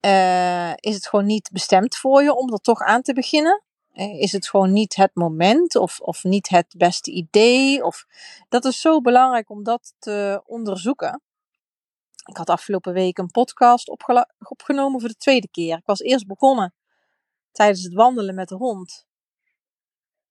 Uh, 0.00 0.72
is 0.74 0.94
het 0.94 1.08
gewoon 1.08 1.26
niet 1.26 1.50
bestemd 1.52 1.96
voor 1.96 2.22
je 2.22 2.34
om 2.34 2.52
er 2.52 2.58
toch 2.58 2.80
aan 2.80 3.02
te 3.02 3.12
beginnen? 3.12 3.62
Eh, 3.98 4.20
is 4.20 4.32
het 4.32 4.48
gewoon 4.48 4.72
niet 4.72 4.96
het 4.96 5.14
moment 5.14 5.76
of, 5.76 6.00
of 6.00 6.24
niet 6.24 6.48
het 6.48 6.74
beste 6.76 7.10
idee? 7.10 7.84
Of, 7.84 8.06
dat 8.48 8.64
is 8.64 8.80
zo 8.80 9.00
belangrijk 9.00 9.50
om 9.50 9.62
dat 9.62 9.94
te 9.98 10.42
onderzoeken. 10.46 11.22
Ik 12.24 12.36
had 12.36 12.50
afgelopen 12.50 12.92
week 12.92 13.18
een 13.18 13.30
podcast 13.30 13.88
opgenomen 14.38 15.00
voor 15.00 15.08
de 15.08 15.16
tweede 15.16 15.48
keer. 15.48 15.76
Ik 15.76 15.86
was 15.86 16.00
eerst 16.00 16.26
begonnen 16.26 16.74
tijdens 17.52 17.82
het 17.82 17.92
wandelen 17.92 18.34
met 18.34 18.48
de 18.48 18.54
hond. 18.54 19.06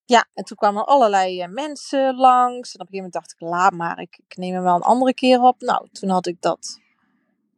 Ja, 0.04 0.28
en 0.34 0.44
toen 0.44 0.56
kwamen 0.56 0.86
allerlei 0.86 1.40
eh, 1.40 1.48
mensen 1.48 2.14
langs. 2.14 2.74
En 2.74 2.80
op 2.80 2.86
een 2.86 2.92
gegeven 2.92 2.94
moment 2.94 3.12
dacht 3.12 3.32
ik, 3.32 3.40
laat 3.40 3.72
maar, 3.72 3.98
ik, 3.98 4.18
ik 4.26 4.36
neem 4.36 4.54
hem 4.54 4.62
wel 4.62 4.74
een 4.74 4.82
andere 4.82 5.14
keer 5.14 5.40
op. 5.40 5.60
Nou, 5.60 5.88
toen 5.92 6.08
had 6.08 6.26
ik 6.26 6.40
dat 6.40 6.80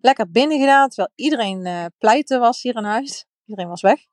lekker 0.00 0.30
binnen 0.30 0.58
gedaan, 0.58 0.88
terwijl 0.88 1.12
iedereen 1.14 1.66
uh, 1.66 1.84
pleiten 1.98 2.40
was 2.40 2.62
hier 2.62 2.76
in 2.76 2.84
huis. 2.84 3.26
Iedereen 3.44 3.70
was 3.70 3.80
weg 3.80 4.08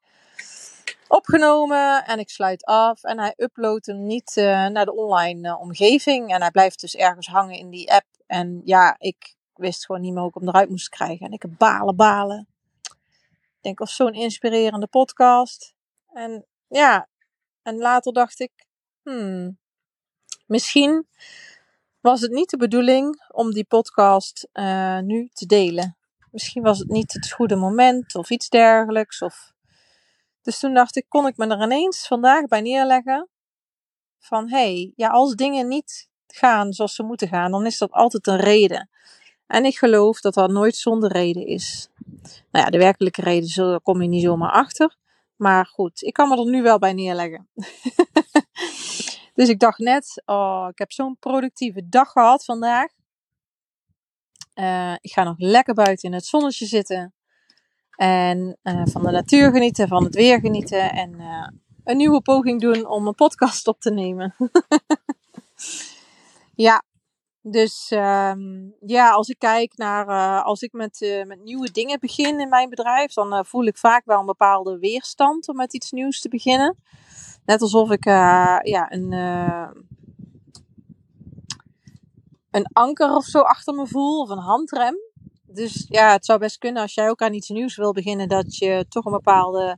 opgenomen 1.08 2.06
en 2.06 2.20
ik 2.20 2.30
sluit 2.30 2.66
af. 2.66 3.04
En 3.04 3.20
hij 3.20 3.34
uploadt 3.38 3.86
hem 3.86 4.06
niet 4.06 4.36
uh, 4.36 4.68
naar 4.68 4.86
de 4.86 4.96
online 4.96 5.48
uh, 5.48 5.60
omgeving. 5.60 6.34
En 6.34 6.42
hij 6.42 6.52
blijft 6.52 6.80
dus 6.80 6.96
ergens 6.96 7.28
hangen 7.28 7.58
in 7.58 7.70
die 7.70 7.92
app. 7.92 8.06
En 8.26 8.62
ja, 8.66 8.96
ik 8.98 9.36
wist 9.54 9.86
gewoon 9.86 10.02
niet 10.02 10.12
meer 10.12 10.22
hoe 10.22 10.30
ik 10.30 10.36
hem 10.36 10.48
eruit 10.48 10.70
moest 10.70 10.90
krijgen. 10.90 11.26
En 11.26 11.32
ik 11.32 11.42
heb 11.42 11.52
balen, 11.58 11.96
balen. 11.96 12.48
Ik 13.32 13.62
denk, 13.62 13.80
of 13.80 13.90
zo'n 13.90 14.14
inspirerende 14.14 14.88
podcast. 14.88 15.76
En 16.14 16.46
ja, 16.68 17.08
en 17.62 17.78
later 17.78 18.14
dacht 18.14 18.40
ik, 18.40 18.52
hmm, 19.04 19.58
misschien 20.46 21.08
was 22.00 22.22
het 22.22 22.32
niet 22.32 22.50
de 22.50 22.58
bedoeling 22.58 23.26
om 23.32 23.52
die 23.52 23.66
podcast 23.66 24.48
uh, 24.54 25.00
nu 25.00 25.30
te 25.34 25.46
delen. 25.46 25.98
Misschien 26.32 26.64
was 26.64 26.80
het 26.80 26.88
niet 26.88 27.14
het 27.14 27.32
goede 27.32 27.56
moment 27.56 28.16
of 28.16 28.30
iets 28.30 28.50
dergelijks. 28.50 29.22
Of... 29.22 29.54
Dus 30.48 30.60
toen 30.60 30.74
dacht 30.74 30.96
ik, 30.96 31.06
kon 31.08 31.28
ik 31.28 31.38
me 31.38 31.48
er 31.48 31.62
ineens 31.62 32.08
vandaag 32.08 32.46
bij 32.46 32.62
neerleggen. 32.62 33.30
Van 34.20 34.50
hé, 34.50 34.58
hey, 34.58 34.94
ja, 34.96 35.10
als 35.10 35.36
dingen 35.36 35.68
niet 35.68 36.10
gaan 36.28 36.74
zoals 36.74 36.96
ze 36.96 37.04
moeten 37.04 37.28
gaan, 37.28 37.52
dan 37.52 37.66
is 37.66 37.78
dat 37.78 37.92
altijd 37.92 38.28
een 38.28 38.40
reden. 38.40 38.90
En 39.48 39.66
ik 39.66 39.78
geloof 39.78 40.22
dat 40.22 40.34
dat 40.34 40.50
nooit 40.50 40.76
zonder 40.76 41.12
reden 41.12 41.46
is. 41.46 41.90
Nou 42.52 42.66
ja, 42.66 42.70
de 42.70 42.78
werkelijke 42.78 43.22
reden 43.22 43.56
daar 43.56 43.82
kom 43.82 44.02
je 44.02 44.08
niet 44.08 44.24
zomaar 44.24 44.52
achter. 44.52 44.96
Maar 45.36 45.66
goed, 45.66 46.02
ik 46.02 46.14
kan 46.14 46.30
me 46.30 46.38
er 46.38 46.50
nu 46.50 46.62
wel 46.62 46.80
bij 46.80 46.94
neerleggen. 46.94 47.50
dus 49.38 49.50
ik 49.50 49.60
dacht 49.60 49.80
net, 49.80 50.22
oh, 50.26 50.68
ik 50.70 50.78
heb 50.78 50.92
zo'n 50.92 51.18
productieve 51.20 51.90
dag 51.90 52.12
gehad 52.12 52.46
vandaag. 52.46 52.92
Uh, 54.56 54.94
ik 55.02 55.12
ga 55.12 55.24
nog 55.24 55.36
lekker 55.38 55.74
buiten 55.74 56.10
in 56.10 56.16
het 56.16 56.26
zonnetje 56.26 56.66
zitten. 56.66 57.14
En 57.98 58.58
uh, 58.64 58.82
van 58.86 59.04
de 59.04 59.12
natuur 59.12 59.52
genieten, 59.52 59.88
van 59.88 60.04
het 60.04 60.16
weer 60.16 60.40
genieten. 60.40 60.92
En 60.92 61.14
uh, 61.20 61.48
een 61.84 61.98
nieuwe 61.98 62.22
poging 62.22 62.62
doen 62.62 62.88
om 62.88 63.08
een 63.08 63.16
podcast 63.16 63.68
op 63.68 63.80
te 63.80 63.92
nemen. 63.92 64.36
ja, 66.68 66.84
dus 67.42 67.92
um, 67.92 68.76
ja, 68.80 69.10
als 69.10 69.30
ik 69.30 69.40
kijk 69.40 69.78
naar, 69.78 70.08
uh, 70.08 70.46
als 70.46 70.62
ik 70.62 70.72
met, 70.72 71.24
met 71.28 71.44
nieuwe 71.44 71.72
dingen 71.72 72.00
begin 72.00 72.40
in 72.40 72.50
mijn 72.50 72.70
bedrijf, 72.70 73.14
dan 73.14 73.46
voel 73.46 73.66
ik 73.66 73.78
vaak 73.78 74.06
wel 74.06 74.20
een 74.20 74.26
bepaalde 74.26 74.80
weerstand 74.80 75.48
om 75.48 75.56
met 75.56 75.74
iets 75.74 75.92
nieuws 75.92 76.22
te 76.22 76.30
beginnen. 76.30 76.78
Net 77.46 77.62
alsof 77.62 77.92
ik 77.92 78.04
ja, 78.04 78.92
een, 78.92 79.12
een 82.52 82.68
anker 82.74 83.16
of 83.16 83.26
zo 83.26 83.40
achter 83.40 83.74
me 83.74 83.88
voel, 83.88 84.22
of 84.22 84.30
een 84.30 84.38
handrem. 84.38 85.07
Dus 85.58 85.86
ja, 85.90 86.12
het 86.12 86.26
zou 86.26 86.40
best 86.40 86.58
kunnen 86.58 86.82
als 86.82 86.94
jij 86.94 87.10
ook 87.10 87.22
aan 87.22 87.34
iets 87.34 87.50
nieuws 87.50 87.76
wil 87.76 87.92
beginnen, 87.92 88.28
dat 88.28 88.58
je 88.58 88.86
toch 88.90 89.06
een 89.06 89.12
bepaalde 89.12 89.78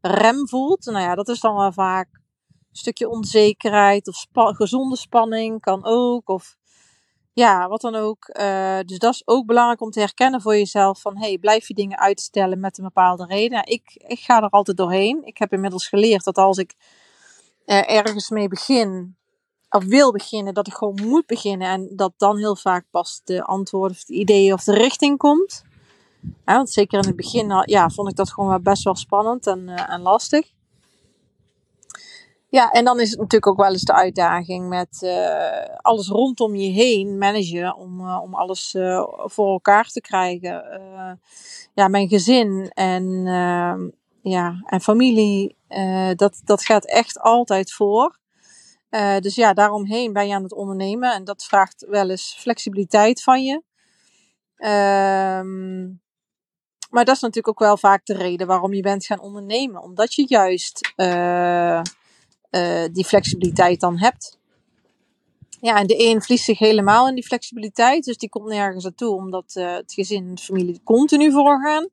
rem 0.00 0.48
voelt. 0.48 0.84
Nou 0.84 1.00
ja, 1.00 1.14
dat 1.14 1.28
is 1.28 1.40
dan 1.40 1.56
wel 1.56 1.72
vaak 1.72 2.08
een 2.48 2.76
stukje 2.76 3.08
onzekerheid 3.08 4.08
of 4.08 4.26
gezonde 4.32 4.96
spanning 4.96 5.60
kan 5.60 5.84
ook. 5.84 6.28
Of 6.28 6.56
ja, 7.32 7.68
wat 7.68 7.80
dan 7.80 7.94
ook. 7.94 8.30
Uh, 8.40 8.78
dus 8.84 8.98
dat 8.98 9.14
is 9.14 9.22
ook 9.24 9.46
belangrijk 9.46 9.80
om 9.80 9.90
te 9.90 10.00
herkennen 10.00 10.40
voor 10.40 10.56
jezelf. 10.56 11.00
Van 11.00 11.18
hey, 11.18 11.38
blijf 11.38 11.68
je 11.68 11.74
dingen 11.74 11.98
uitstellen 11.98 12.60
met 12.60 12.78
een 12.78 12.84
bepaalde 12.84 13.26
reden. 13.26 13.66
Ik, 13.66 13.94
ik 13.94 14.18
ga 14.18 14.42
er 14.42 14.48
altijd 14.48 14.76
doorheen. 14.76 15.24
Ik 15.24 15.38
heb 15.38 15.52
inmiddels 15.52 15.88
geleerd 15.88 16.24
dat 16.24 16.36
als 16.36 16.58
ik 16.58 16.74
uh, 17.66 17.90
ergens 17.90 18.30
mee 18.30 18.48
begin, 18.48 19.16
of 19.70 19.84
wil 19.84 20.12
beginnen, 20.12 20.54
dat 20.54 20.66
ik 20.66 20.74
gewoon 20.74 21.00
moet 21.04 21.26
beginnen. 21.26 21.68
En 21.68 21.88
dat 21.96 22.12
dan 22.16 22.36
heel 22.36 22.56
vaak 22.56 22.84
pas 22.90 23.20
de 23.24 23.42
antwoorden 23.42 23.96
of 23.96 24.04
de 24.04 24.14
ideeën 24.14 24.52
of 24.52 24.64
de 24.64 24.74
richting 24.74 25.18
komt. 25.18 25.64
Want 26.44 26.70
zeker 26.70 26.98
in 26.98 27.06
het 27.06 27.16
begin 27.16 27.62
ja, 27.64 27.90
vond 27.90 28.10
ik 28.10 28.16
dat 28.16 28.32
gewoon 28.32 28.62
best 28.62 28.84
wel 28.84 28.94
spannend 28.94 29.46
en, 29.46 29.68
uh, 29.68 29.92
en 29.92 30.00
lastig. 30.00 30.56
Ja, 32.50 32.70
en 32.70 32.84
dan 32.84 33.00
is 33.00 33.10
het 33.10 33.18
natuurlijk 33.18 33.46
ook 33.46 33.56
wel 33.56 33.72
eens 33.72 33.82
de 33.82 33.92
uitdaging 33.92 34.68
met 34.68 34.98
uh, 35.00 35.76
alles 35.76 36.08
rondom 36.08 36.54
je 36.54 36.70
heen 36.70 37.18
managen 37.18 37.76
om, 37.76 38.00
uh, 38.00 38.20
om 38.22 38.34
alles 38.34 38.76
voor 39.24 39.50
elkaar 39.50 39.88
te 39.88 40.00
krijgen. 40.00 40.64
ja, 41.74 41.88
mijn 41.88 42.08
gezin 42.08 42.70
en, 42.74 43.24
ja, 44.22 44.62
en 44.64 44.80
familie, 44.80 45.56
dat, 46.14 46.40
dat 46.44 46.62
gaat 46.62 46.86
echt 46.86 47.20
altijd 47.20 47.72
voor. 47.72 48.18
Dus 49.20 49.34
ja, 49.34 49.52
daaromheen 49.52 50.12
ben 50.12 50.28
je 50.28 50.34
aan 50.34 50.42
het 50.42 50.54
ondernemen 50.54 51.14
en 51.14 51.24
dat 51.24 51.44
vraagt 51.44 51.86
wel 51.88 52.10
eens 52.10 52.36
flexibiliteit 52.38 53.22
van 53.22 53.44
je. 53.44 53.62
Ehm, 54.56 55.86
maar 56.90 57.04
dat 57.04 57.14
is 57.14 57.20
natuurlijk 57.20 57.48
ook 57.48 57.58
wel 57.58 57.76
vaak 57.76 58.06
de 58.06 58.14
reden 58.14 58.46
waarom 58.46 58.74
je 58.74 58.82
bent 58.82 59.06
gaan 59.06 59.20
ondernemen. 59.20 59.82
Omdat 59.82 60.14
je 60.14 60.24
juist 60.28 60.92
uh, 60.96 61.82
die 62.92 63.04
flexibiliteit 63.04 63.80
dan 63.80 63.98
hebt. 63.98 64.38
Ja, 65.60 65.76
en 65.76 65.86
de 65.86 66.04
een 66.04 66.22
vliegt 66.22 66.44
zich 66.44 66.58
helemaal 66.58 67.08
in 67.08 67.14
die 67.14 67.26
flexibiliteit. 67.26 68.04
Dus 68.04 68.16
die 68.16 68.28
komt 68.28 68.48
nergens 68.48 68.84
naartoe, 68.84 69.14
omdat 69.14 69.52
het 69.52 69.92
gezin 69.92 70.28
en 70.28 70.34
de 70.34 70.42
familie 70.42 70.80
continu 70.84 71.32
voorgaan. 71.32 71.88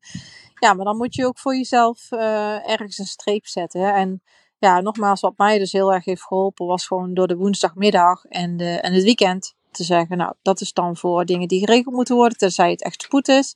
Ja, 0.56 0.74
maar 0.74 0.86
dan 0.86 0.98
moet 0.98 1.16
je 1.16 1.26
ook 1.26 1.40
voor 1.40 1.56
jezelf 1.56 2.12
ergens 2.12 2.98
een 2.98 3.06
streep 3.06 3.48
zetten. 3.48 3.82
Hè? 3.82 3.92
En 3.92 4.22
ja, 4.66 4.82
nogmaals, 4.82 5.22
wat 5.22 5.38
mij 5.38 5.58
dus 5.58 5.72
heel 5.72 5.94
erg 5.94 6.06
heeft 6.06 6.22
geholpen, 6.22 6.66
was 6.66 6.88
gewoon 6.88 7.14
door 7.14 7.28
de 7.28 7.36
woensdagmiddag 7.36 8.26
en, 8.26 8.60
en 8.60 8.94
het 8.94 9.04
weekend 9.04 9.56
te 9.72 9.84
zeggen, 9.84 10.18
nou, 10.18 10.34
dat 10.42 10.62
is 10.62 10.74
dan 10.74 10.98
voor 10.98 11.26
dingen 11.26 11.48
die 11.48 11.60
geregeld 11.60 11.96
moeten 11.96 12.16
worden, 12.16 12.38
tenzij 12.38 12.72
het 12.72 12.84
echt 12.84 13.02
spoed 13.02 13.28
is. 13.28 13.56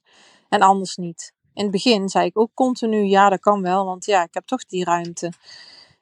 En 0.49 0.61
anders 0.61 0.95
niet. 0.95 1.33
In 1.53 1.63
het 1.63 1.71
begin 1.71 2.09
zei 2.09 2.25
ik 2.25 2.39
ook 2.39 2.51
continu, 2.53 3.03
ja, 3.03 3.29
dat 3.29 3.39
kan 3.39 3.61
wel, 3.61 3.85
want 3.85 4.05
ja, 4.05 4.23
ik 4.23 4.33
heb 4.33 4.45
toch 4.45 4.65
die 4.65 4.83
ruimte. 4.83 5.31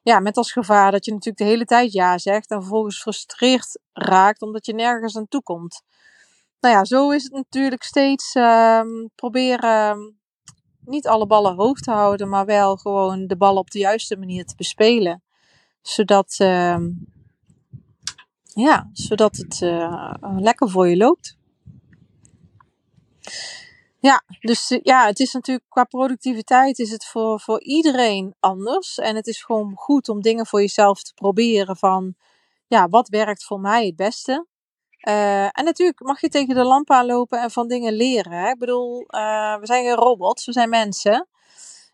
Ja, 0.02 0.20
met 0.20 0.38
als 0.38 0.52
gevaar 0.52 0.92
dat 0.92 1.06
je 1.06 1.12
natuurlijk 1.12 1.38
de 1.38 1.50
hele 1.50 1.66
tijd 1.66 1.92
ja 1.92 2.18
zegt 2.18 2.52
en 2.52 2.62
vervolgens 2.62 3.02
frustreerd 3.02 3.80
raakt 3.94 4.42
omdat 4.42 4.66
je 4.66 4.74
nergens 4.74 5.18
aan 5.18 5.28
toe 5.28 5.44
komt. 5.44 5.82
Nou 6.60 6.76
ja, 6.76 6.86
zo 6.86 7.12
is 7.12 7.24
het 7.24 7.32
natuurlijk 7.32 7.84
steeds 7.84 8.36
um, 8.36 9.10
proberen 9.16 9.90
ehm, 9.90 10.00
niet 10.88 11.08
alle 11.08 11.27
ballen 11.27 11.56
hoog 11.56 11.79
te 11.79 11.91
houden, 11.91 12.29
maar 12.29 12.46
wel 12.46 12.75
gewoon 12.75 13.27
de 13.27 13.38
ballen 13.38 13.60
op 13.60 13.72
de 13.72 13.79
juiste 13.79 14.17
manier 14.17 14.46
te 14.46 14.56
bespelen. 14.56 15.24
Zodat, 15.82 16.38
uh, 16.41 16.77
ja, 18.44 18.89
zodat 18.94 19.36
het 19.36 19.62
uh, 19.62 20.13
lekker 20.22 20.70
voor 20.70 20.88
je 20.88 20.98
loopt. 20.98 21.38
Ja, 24.00 24.24
dus 24.39 24.72
eh, 24.72 24.79
ja, 24.84 25.06
het 25.06 25.20
is 25.20 25.34
natuurlijk 25.34 25.65
qua 25.70 25.84
productiviteit 25.84 26.79
is 26.79 26.91
het 26.91 27.06
voor, 27.06 27.39
voor 27.39 27.62
iedereen 27.62 28.36
anders. 28.39 28.98
En 28.98 29.15
het 29.15 29.27
is 29.27 29.44
gewoon 29.44 29.75
goed 29.75 30.10
om 30.10 30.22
dingen 30.22 30.46
voor 30.46 30.60
jezelf 30.60 31.03
te 31.03 31.13
proberen 31.13 31.77
van, 31.77 32.15
ja, 32.67 32.88
wat 32.88 33.10
werkt 33.10 33.44
voor 33.44 33.60
mij 33.60 33.86
het 33.86 33.96
beste? 33.96 34.46
Uh, 35.08 35.44
en 35.44 35.64
natuurlijk 35.64 36.02
mag 36.02 36.22
je 36.22 36.30
tegen 36.30 36.56
de 36.56 36.64
lamp 36.64 36.92
aanlopen 36.92 37.42
en 37.42 37.52
van 37.52 37.68
dingen 37.68 37.94
leren. 37.94 38.50
Ik 38.50 38.60
bedoel, 38.60 39.00
uh, 39.00 39.56
we 39.60 39.66
zijn 39.66 39.84
geen 39.84 39.96
robots, 39.96 40.46
we 40.46 40.52
zijn 40.52 40.70
mensen. 40.70 41.28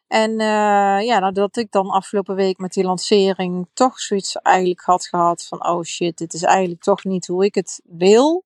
En 0.08 0.32
uh, 0.32 1.05
ja, 1.05 1.20
nou, 1.20 1.34
dat 1.34 1.58
ik 1.58 1.72
dan 1.72 1.89
afgelopen 1.89 2.36
week 2.36 2.58
met 2.58 2.74
die 2.74 2.84
lancering 2.84 3.67
toch 3.74 4.00
zoiets 4.00 4.36
eigenlijk 4.36 4.82
had 4.82 5.08
gehad 5.08 5.46
van, 5.46 5.67
oh 5.67 5.84
shit, 5.84 6.17
dit 6.17 6.34
is 6.34 6.43
eigenlijk 6.43 6.82
toch 6.82 7.03
niet 7.03 7.27
hoe 7.27 7.46
ik 7.46 7.55
het 7.55 7.82
wil. 7.84 8.43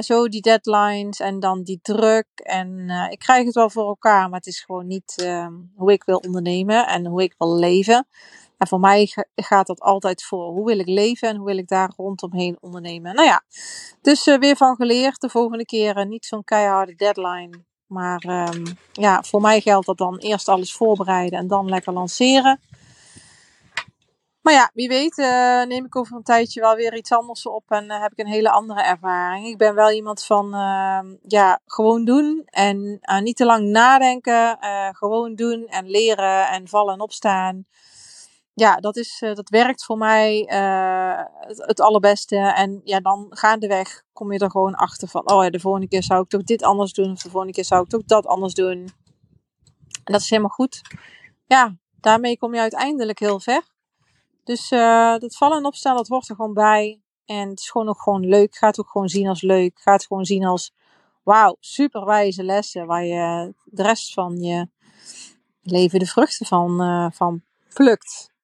Zo 0.00 0.28
die 0.28 0.40
deadlines 0.40 1.20
en 1.20 1.40
dan 1.40 1.62
die 1.62 1.78
druk. 1.82 2.26
En 2.34 2.90
ik 3.10 3.18
krijg 3.18 3.44
het 3.44 3.54
wel 3.54 3.70
voor 3.70 3.86
elkaar, 3.86 4.28
maar 4.28 4.38
het 4.38 4.46
is 4.46 4.60
gewoon 4.60 4.86
niet 4.86 5.22
uh, 5.22 5.48
hoe 5.76 5.92
ik 5.92 6.04
wil 6.04 6.16
ondernemen 6.16 6.86
en 6.86 7.06
hoe 7.06 7.22
ik 7.22 7.34
wil 7.38 7.56
leven. 7.56 8.06
En 8.58 8.66
voor 8.66 8.80
mij 8.80 9.10
gaat 9.34 9.66
dat 9.66 9.80
altijd 9.80 10.24
voor 10.24 10.44
hoe 10.44 10.66
wil 10.66 10.78
ik 10.78 10.88
leven 10.88 11.28
en 11.28 11.36
hoe 11.36 11.46
wil 11.46 11.58
ik 11.58 11.68
daar 11.68 11.92
rondomheen 11.96 12.56
ondernemen. 12.60 13.14
Nou 13.14 13.26
ja, 13.28 13.42
dus 14.00 14.26
uh, 14.26 14.38
weer 14.38 14.56
van 14.56 14.76
geleerd. 14.76 15.20
De 15.20 15.28
volgende 15.28 15.64
keer 15.64 16.06
niet 16.06 16.26
zo'n 16.26 16.44
keiharde 16.44 16.94
deadline. 16.94 17.64
Maar 17.86 18.48
um, 18.54 18.64
ja, 18.92 19.22
voor 19.22 19.40
mij 19.40 19.60
geldt 19.60 19.86
dat 19.86 19.98
dan 19.98 20.16
eerst 20.16 20.48
alles 20.48 20.72
voorbereiden 20.72 21.38
en 21.38 21.46
dan 21.46 21.68
lekker 21.68 21.92
lanceren. 21.92 22.60
Maar 24.40 24.54
ja, 24.54 24.70
wie 24.74 24.88
weet 24.88 25.18
uh, 25.18 25.62
neem 25.64 25.84
ik 25.84 25.96
over 25.96 26.16
een 26.16 26.22
tijdje 26.22 26.60
wel 26.60 26.74
weer 26.74 26.96
iets 26.96 27.12
anders 27.12 27.46
op 27.46 27.70
en 27.70 27.90
heb 27.90 28.12
ik 28.12 28.18
een 28.18 28.32
hele 28.32 28.50
andere 28.50 28.82
ervaring. 28.82 29.46
Ik 29.46 29.58
ben 29.58 29.74
wel 29.74 29.90
iemand 29.90 30.24
van, 30.24 30.46
uh, 30.54 31.00
ja, 31.22 31.60
gewoon 31.66 32.04
doen 32.04 32.42
en 32.44 32.98
eh, 33.00 33.20
niet 33.20 33.36
te 33.36 33.44
lang 33.44 33.68
nadenken. 33.68 34.58
gewoon 34.92 35.34
doen 35.34 35.66
en 35.66 35.90
leren 35.90 36.48
en 36.48 36.68
vallen 36.68 36.94
en 36.94 37.00
opstaan. 37.00 37.66
Ja, 38.58 38.76
dat, 38.76 38.96
is, 38.96 39.18
dat 39.18 39.48
werkt 39.48 39.84
voor 39.84 39.98
mij 39.98 40.44
het, 41.38 41.66
het, 41.66 41.80
allerbeste. 41.80 42.36
En 42.36 42.80
ja, 42.84 43.00
dan 43.00 43.26
gaandeweg 43.30 44.02
kom 44.12 44.32
je 44.32 44.38
er 44.38 44.50
gewoon 44.50 44.74
achter 44.74 45.08
van, 45.08 45.30
oh 45.30 45.42
ja, 45.42 45.50
de 45.50 45.60
volgende 45.60 45.88
keer 45.88 46.02
zou 46.02 46.22
ik 46.22 46.28
toch 46.28 46.42
dit 46.42 46.62
anders 46.62 46.92
doen. 46.92 47.10
Of 47.10 47.22
de 47.22 47.30
volgende 47.30 47.54
keer 47.54 47.64
zou 47.64 47.82
ik 47.82 47.88
toch 47.88 48.04
dat 48.04 48.26
anders 48.26 48.54
doen. 48.54 48.92
En 50.04 50.12
dat 50.12 50.20
is 50.20 50.30
helemaal 50.30 50.50
goed. 50.50 50.80
Ja, 51.46 51.76
daarmee 52.00 52.38
kom 52.38 52.54
je 52.54 52.60
uiteindelijk 52.60 53.18
heel 53.18 53.40
ver. 53.40 53.62
Dus 54.44 54.70
uh, 54.70 55.16
dat 55.16 55.36
vallen 55.36 55.58
en 55.58 55.64
opstaan, 55.64 55.96
dat 55.96 56.08
hoort 56.08 56.28
er 56.28 56.34
gewoon 56.34 56.54
bij. 56.54 57.00
En 57.24 57.48
het 57.48 57.58
is 57.58 57.70
gewoon 57.70 57.88
ook 57.88 58.00
gewoon 58.00 58.26
leuk. 58.26 58.56
Ga 58.56 58.66
het 58.66 58.80
ook 58.80 58.90
gewoon 58.90 59.08
zien 59.08 59.28
als 59.28 59.42
leuk. 59.42 59.80
Ga 59.80 59.92
het 59.92 60.06
gewoon 60.06 60.24
zien 60.24 60.44
als, 60.44 60.74
wauw, 61.22 61.56
super 61.60 62.04
wijze 62.04 62.42
lessen. 62.42 62.86
Waar 62.86 63.04
je 63.04 63.54
de 63.64 63.82
rest 63.82 64.12
van 64.12 64.36
je 64.36 64.68
leven 65.62 65.98
de 65.98 66.06
vruchten 66.06 66.46
van, 66.46 67.12
van 67.14 67.42
plukt. 67.74 68.34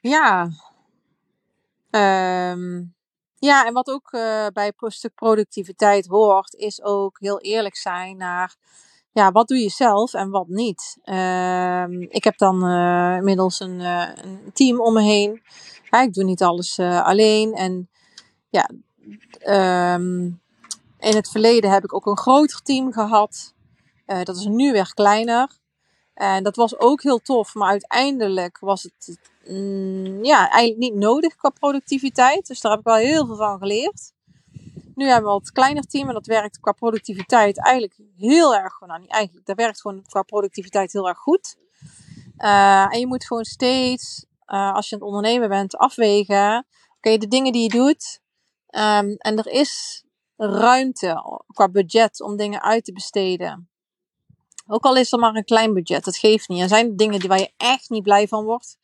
Ja. 0.00 0.50
Um, 1.90 2.94
Ja, 3.40 3.66
en 3.66 3.72
wat 3.72 3.88
ook 3.88 4.12
uh, 4.12 4.46
bij 4.52 4.72
een 4.76 4.90
stuk 4.90 5.14
productiviteit 5.14 6.06
hoort, 6.06 6.54
is 6.54 6.82
ook 6.82 7.16
heel 7.20 7.40
eerlijk 7.40 7.76
zijn 7.76 8.16
naar 8.16 8.56
ja, 9.12 9.32
wat 9.32 9.48
doe 9.48 9.58
je 9.58 9.68
zelf 9.68 10.14
en 10.14 10.30
wat 10.30 10.48
niet. 10.48 10.98
Uh, 11.04 11.90
ik 11.90 12.24
heb 12.24 12.38
dan 12.38 12.64
uh, 12.70 13.16
inmiddels 13.16 13.60
een, 13.60 13.80
uh, 13.80 14.08
een, 14.14 14.50
team 14.52 14.80
om 14.80 14.92
me 14.92 15.02
heen. 15.02 15.42
Ja, 15.90 16.02
ik 16.02 16.12
doe 16.14 16.24
niet 16.24 16.42
alles 16.42 16.78
alleen. 16.78 17.54
En 17.54 17.88
ja, 18.48 18.70
um, 19.94 20.40
in 20.98 21.16
het 21.16 21.28
verleden 21.28 21.70
heb 21.70 21.84
ik 21.84 21.94
ook 21.94 22.06
een 22.06 22.18
groter 22.18 22.62
team 22.62 22.92
gehad. 22.92 23.54
dat 24.06 24.36
is 24.36 24.44
nu 24.44 24.72
weer 24.72 24.94
kleiner. 24.94 25.59
En 26.20 26.42
dat 26.42 26.56
was 26.56 26.78
ook 26.78 27.02
heel 27.02 27.18
tof, 27.18 27.54
maar 27.54 27.68
uiteindelijk 27.68 28.58
was 28.58 28.82
het 28.82 29.18
mm, 29.44 30.24
ja, 30.24 30.50
eigenlijk 30.50 30.78
niet 30.78 30.94
nodig 30.94 31.36
qua 31.36 31.50
productiviteit. 31.50 32.46
Dus 32.46 32.60
daar 32.60 32.70
heb 32.70 32.80
ik 32.80 32.86
wel 32.86 32.96
heel 32.96 33.26
veel 33.26 33.36
van 33.36 33.58
geleerd. 33.58 34.12
Nu 34.94 35.06
hebben 35.06 35.32
we 35.32 35.38
wat 35.38 35.52
kleiner 35.52 35.86
team 35.86 36.08
en 36.08 36.14
dat 36.14 36.26
werkt 36.26 36.60
qua 36.60 36.72
productiviteit 36.72 37.58
eigenlijk 37.58 37.98
heel 38.16 38.54
erg. 38.54 38.80
Nou, 38.80 39.00
niet 39.00 39.10
eigenlijk, 39.10 39.46
dat 39.46 39.56
werkt 39.56 39.80
gewoon 39.80 40.02
qua 40.08 40.22
productiviteit 40.22 40.92
heel 40.92 41.08
erg 41.08 41.18
goed. 41.18 41.56
Uh, 42.38 42.94
en 42.94 42.98
je 42.98 43.06
moet 43.06 43.26
gewoon 43.26 43.44
steeds, 43.44 44.26
uh, 44.46 44.72
als 44.72 44.88
je 44.88 44.94
aan 44.94 45.00
het 45.00 45.10
ondernemen 45.10 45.48
bent, 45.48 45.76
afwegen. 45.76 46.66
Oké, 46.96 47.16
de 47.16 47.28
dingen 47.28 47.52
die 47.52 47.62
je 47.62 47.68
doet. 47.68 48.20
Um, 48.70 49.14
en 49.16 49.36
er 49.36 49.46
is 49.46 50.04
ruimte 50.36 51.22
qua 51.46 51.68
budget 51.68 52.20
om 52.22 52.36
dingen 52.36 52.62
uit 52.62 52.84
te 52.84 52.92
besteden. 52.92 53.69
Ook 54.72 54.84
al 54.84 54.96
is 54.96 55.12
er 55.12 55.18
maar 55.18 55.34
een 55.34 55.44
klein 55.44 55.74
budget, 55.74 56.04
dat 56.04 56.16
geeft 56.16 56.48
niet. 56.48 56.60
Er 56.60 56.68
zijn 56.68 56.96
dingen 56.96 57.18
die, 57.18 57.28
waar 57.28 57.38
je 57.38 57.52
echt 57.56 57.90
niet 57.90 58.02
blij 58.02 58.28
van 58.28 58.44
wordt. 58.44 58.78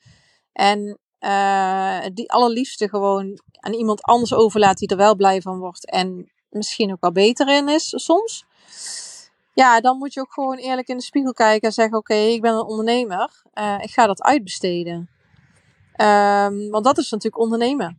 En 0.53 0.99
uh, 1.21 2.01
die 2.15 2.33
allerliefste 2.33 2.89
gewoon 2.89 3.41
aan 3.61 3.73
iemand 3.73 4.03
anders 4.03 4.35
overlaat 4.35 4.79
die 4.79 4.89
er 4.89 4.97
wel 4.97 5.17
blij 5.17 5.41
van 5.41 5.59
wordt. 5.59 5.91
En 5.91 6.33
misschien 6.49 6.93
ook 6.93 7.01
wel 7.01 7.13
beter 7.13 7.49
in 7.49 7.69
is 7.69 7.93
soms. 7.97 8.45
Ja, 9.55 9.81
dan 9.81 9.99
moet 9.99 10.15
je 10.15 10.21
ook 10.21 10.33
gewoon 10.33 10.57
eerlijk 10.57 10.89
in 10.89 10.97
de 10.97 11.03
spiegel 11.03 11.33
kijken 11.33 11.69
en 11.69 11.75
zeggen: 11.75 11.99
Oké, 11.99 12.15
ik 12.15 12.41
ben 12.41 12.53
een 12.53 12.65
ondernemer. 12.65 13.43
Uh, 13.55 13.79
ik 13.81 13.91
ga 13.91 14.07
dat 14.07 14.23
uitbesteden. 14.23 15.11
Um, 16.01 16.71
want 16.71 16.85
dat 16.85 16.99
is 16.99 17.11
natuurlijk 17.11 17.43
ondernemen. 17.43 17.99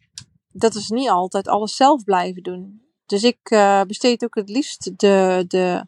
Dat 0.51 0.75
is 0.75 0.89
niet 0.89 1.09
altijd 1.09 1.47
alles 1.47 1.75
zelf 1.75 2.03
blijven 2.03 2.43
doen. 2.43 2.81
Dus 3.05 3.23
ik 3.23 3.51
uh, 3.51 3.81
besteed 3.81 4.23
ook 4.23 4.35
het 4.35 4.49
liefst 4.49 4.99
de, 4.99 5.45
de, 5.47 5.87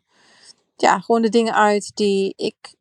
ja, 0.81 0.99
gewoon 0.99 1.21
de 1.21 1.29
dingen 1.29 1.53
uit 1.53 1.91
die 1.95 2.33
ik, 2.35 2.75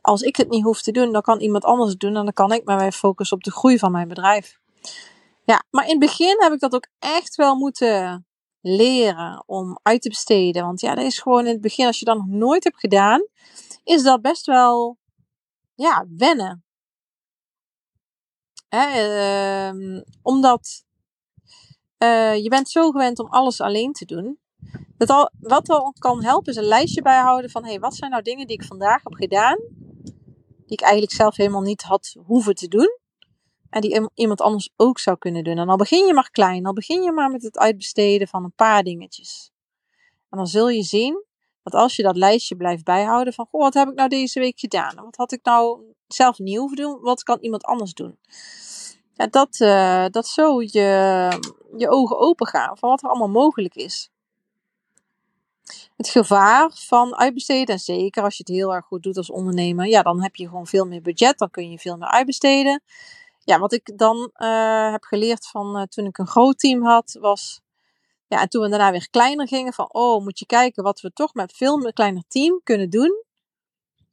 als 0.00 0.22
ik 0.22 0.36
het 0.36 0.48
niet 0.48 0.64
hoef 0.64 0.82
te 0.82 0.92
doen, 0.92 1.12
dan 1.12 1.22
kan 1.22 1.40
iemand 1.40 1.64
anders 1.64 1.90
het 1.90 2.00
doen. 2.00 2.16
En 2.16 2.24
dan 2.24 2.32
kan 2.32 2.52
ik 2.52 2.64
mij 2.64 2.92
focussen 2.92 3.36
op 3.36 3.42
de 3.42 3.50
groei 3.50 3.78
van 3.78 3.92
mijn 3.92 4.08
bedrijf. 4.08 4.58
Ja, 5.44 5.64
maar 5.70 5.84
in 5.84 5.90
het 5.90 5.98
begin 5.98 6.42
heb 6.42 6.52
ik 6.52 6.60
dat 6.60 6.74
ook 6.74 6.86
echt 6.98 7.34
wel 7.36 7.54
moeten 7.56 8.26
leren 8.60 9.42
om 9.46 9.78
uit 9.82 10.02
te 10.02 10.08
besteden. 10.08 10.64
Want 10.64 10.80
ja, 10.80 10.94
dat 10.94 11.04
is 11.04 11.18
gewoon 11.18 11.46
in 11.46 11.52
het 11.52 11.60
begin, 11.60 11.86
als 11.86 11.98
je 11.98 12.04
dat 12.04 12.16
nog 12.16 12.26
nooit 12.26 12.64
hebt 12.64 12.78
gedaan, 12.78 13.26
is 13.84 14.02
dat 14.02 14.22
best 14.22 14.46
wel, 14.46 14.98
ja, 15.74 16.06
wennen. 16.16 16.64
Hè, 18.68 19.72
uh, 19.72 20.02
omdat 20.22 20.84
uh, 21.98 22.42
je 22.42 22.48
bent 22.48 22.70
zo 22.70 22.90
gewend 22.90 23.18
om 23.18 23.28
alles 23.28 23.60
alleen 23.60 23.92
te 23.92 24.04
doen. 24.04 24.38
Dat 24.96 25.10
al, 25.10 25.30
wat 25.40 25.68
al 25.68 25.94
kan 25.98 26.22
helpen 26.22 26.52
is 26.52 26.58
een 26.58 26.64
lijstje 26.64 27.02
bijhouden 27.02 27.50
van 27.50 27.64
hey, 27.64 27.80
wat 27.80 27.94
zijn 27.94 28.10
nou 28.10 28.22
dingen 28.22 28.46
die 28.46 28.56
ik 28.56 28.64
vandaag 28.64 29.02
heb 29.02 29.14
gedaan, 29.14 29.58
die 30.44 30.76
ik 30.76 30.80
eigenlijk 30.80 31.12
zelf 31.12 31.36
helemaal 31.36 31.60
niet 31.60 31.82
had 31.82 32.16
hoeven 32.26 32.54
te 32.54 32.68
doen. 32.68 32.98
En 33.70 33.80
die 33.80 34.10
iemand 34.14 34.40
anders 34.40 34.70
ook 34.76 34.98
zou 34.98 35.18
kunnen 35.18 35.44
doen. 35.44 35.58
En 35.58 35.66
dan 35.66 35.76
begin 35.76 36.06
je 36.06 36.14
maar 36.14 36.30
klein. 36.30 36.62
Dan 36.62 36.74
begin 36.74 37.02
je 37.02 37.12
maar 37.12 37.30
met 37.30 37.42
het 37.42 37.58
uitbesteden 37.58 38.28
van 38.28 38.44
een 38.44 38.52
paar 38.52 38.82
dingetjes. 38.82 39.50
En 40.30 40.38
dan 40.38 40.46
zul 40.46 40.68
je 40.68 40.82
zien 40.82 41.24
dat 41.62 41.74
als 41.74 41.96
je 41.96 42.02
dat 42.02 42.16
lijstje 42.16 42.56
blijft 42.56 42.84
bijhouden 42.84 43.32
van, 43.32 43.46
goh, 43.46 43.60
wat 43.60 43.74
heb 43.74 43.88
ik 43.88 43.94
nou 43.94 44.08
deze 44.08 44.40
week 44.40 44.58
gedaan? 44.58 44.94
Wat 44.94 45.16
had 45.16 45.32
ik 45.32 45.44
nou 45.44 45.82
zelf 46.06 46.38
niet 46.38 46.56
hoeven 46.56 46.76
doen? 46.76 47.00
Wat 47.00 47.22
kan 47.22 47.38
iemand 47.40 47.64
anders 47.64 47.94
doen? 47.94 48.18
Ja, 49.14 49.26
dat, 49.26 49.60
uh, 49.60 50.06
dat 50.10 50.26
zo 50.26 50.60
je, 50.62 51.28
je 51.76 51.88
ogen 51.88 52.18
open 52.18 52.46
gaan 52.46 52.78
van 52.78 52.88
wat 52.88 53.02
er 53.02 53.08
allemaal 53.08 53.42
mogelijk 53.42 53.74
is. 53.74 54.10
Het 55.96 56.08
gevaar 56.08 56.70
van 56.74 57.16
uitbesteden, 57.16 57.74
en 57.74 57.80
zeker 57.80 58.22
als 58.22 58.36
je 58.36 58.42
het 58.46 58.56
heel 58.56 58.74
erg 58.74 58.84
goed 58.84 59.02
doet 59.02 59.16
als 59.16 59.30
ondernemer, 59.30 59.86
ja, 59.86 60.02
dan 60.02 60.22
heb 60.22 60.36
je 60.36 60.48
gewoon 60.48 60.66
veel 60.66 60.84
meer 60.84 61.02
budget, 61.02 61.38
dan 61.38 61.50
kun 61.50 61.70
je 61.70 61.78
veel 61.78 61.96
meer 61.96 62.08
uitbesteden. 62.08 62.82
Ja, 63.38 63.58
wat 63.58 63.72
ik 63.72 63.98
dan 63.98 64.30
uh, 64.36 64.90
heb 64.90 65.04
geleerd 65.04 65.46
van 65.46 65.76
uh, 65.76 65.82
toen 65.82 66.06
ik 66.06 66.18
een 66.18 66.26
groot 66.26 66.58
team 66.58 66.84
had, 66.84 67.16
was, 67.20 67.60
ja, 68.26 68.40
en 68.40 68.48
toen 68.48 68.62
we 68.62 68.68
daarna 68.68 68.90
weer 68.90 69.10
kleiner 69.10 69.48
gingen, 69.48 69.72
van, 69.72 69.92
oh, 69.92 70.22
moet 70.22 70.38
je 70.38 70.46
kijken 70.46 70.82
wat 70.82 71.00
we 71.00 71.12
toch 71.12 71.34
met 71.34 71.52
veel 71.52 71.92
kleiner 71.92 72.22
team 72.28 72.60
kunnen 72.64 72.90
doen. 72.90 73.22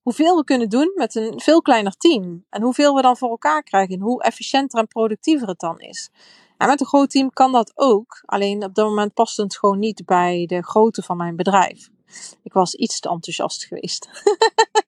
Hoeveel 0.02 0.36
we 0.36 0.44
kunnen 0.44 0.70
doen 0.70 0.92
met 0.96 1.16
een 1.16 1.40
veel 1.40 1.62
kleiner 1.62 1.98
team. 1.98 2.46
En 2.50 2.62
hoeveel 2.62 2.96
we 2.96 3.02
dan 3.02 3.18
voor 3.18 3.30
elkaar 3.30 3.64
krijgen. 3.64 3.96
En 3.96 4.02
hoe 4.02 4.24
efficiënter 4.24 4.80
en 4.80 4.88
productiever 4.88 5.48
het 5.48 5.60
dan 5.60 5.80
is. 5.80 6.10
En 6.62 6.67
met 6.67 6.80
een 6.80 6.88
groot 6.88 7.10
team 7.10 7.30
kan 7.30 7.52
dat 7.52 7.71
ook. 7.76 8.21
Alleen 8.26 8.63
op 8.63 8.76
dat 8.76 8.88
moment 8.88 9.13
past 9.13 9.38
het 9.38 9.58
gewoon 9.58 9.80
niet 9.80 10.06
bij 10.06 10.45
de 10.45 10.63
grootte 10.63 11.02
van 11.02 11.17
mijn 11.17 11.36
bedrijf. 11.36 11.89
Ik 12.43 12.54
was 12.54 12.74
iets 12.74 13.00
te 13.00 13.10
enthousiast 13.10 13.65
geweest. 13.65 14.10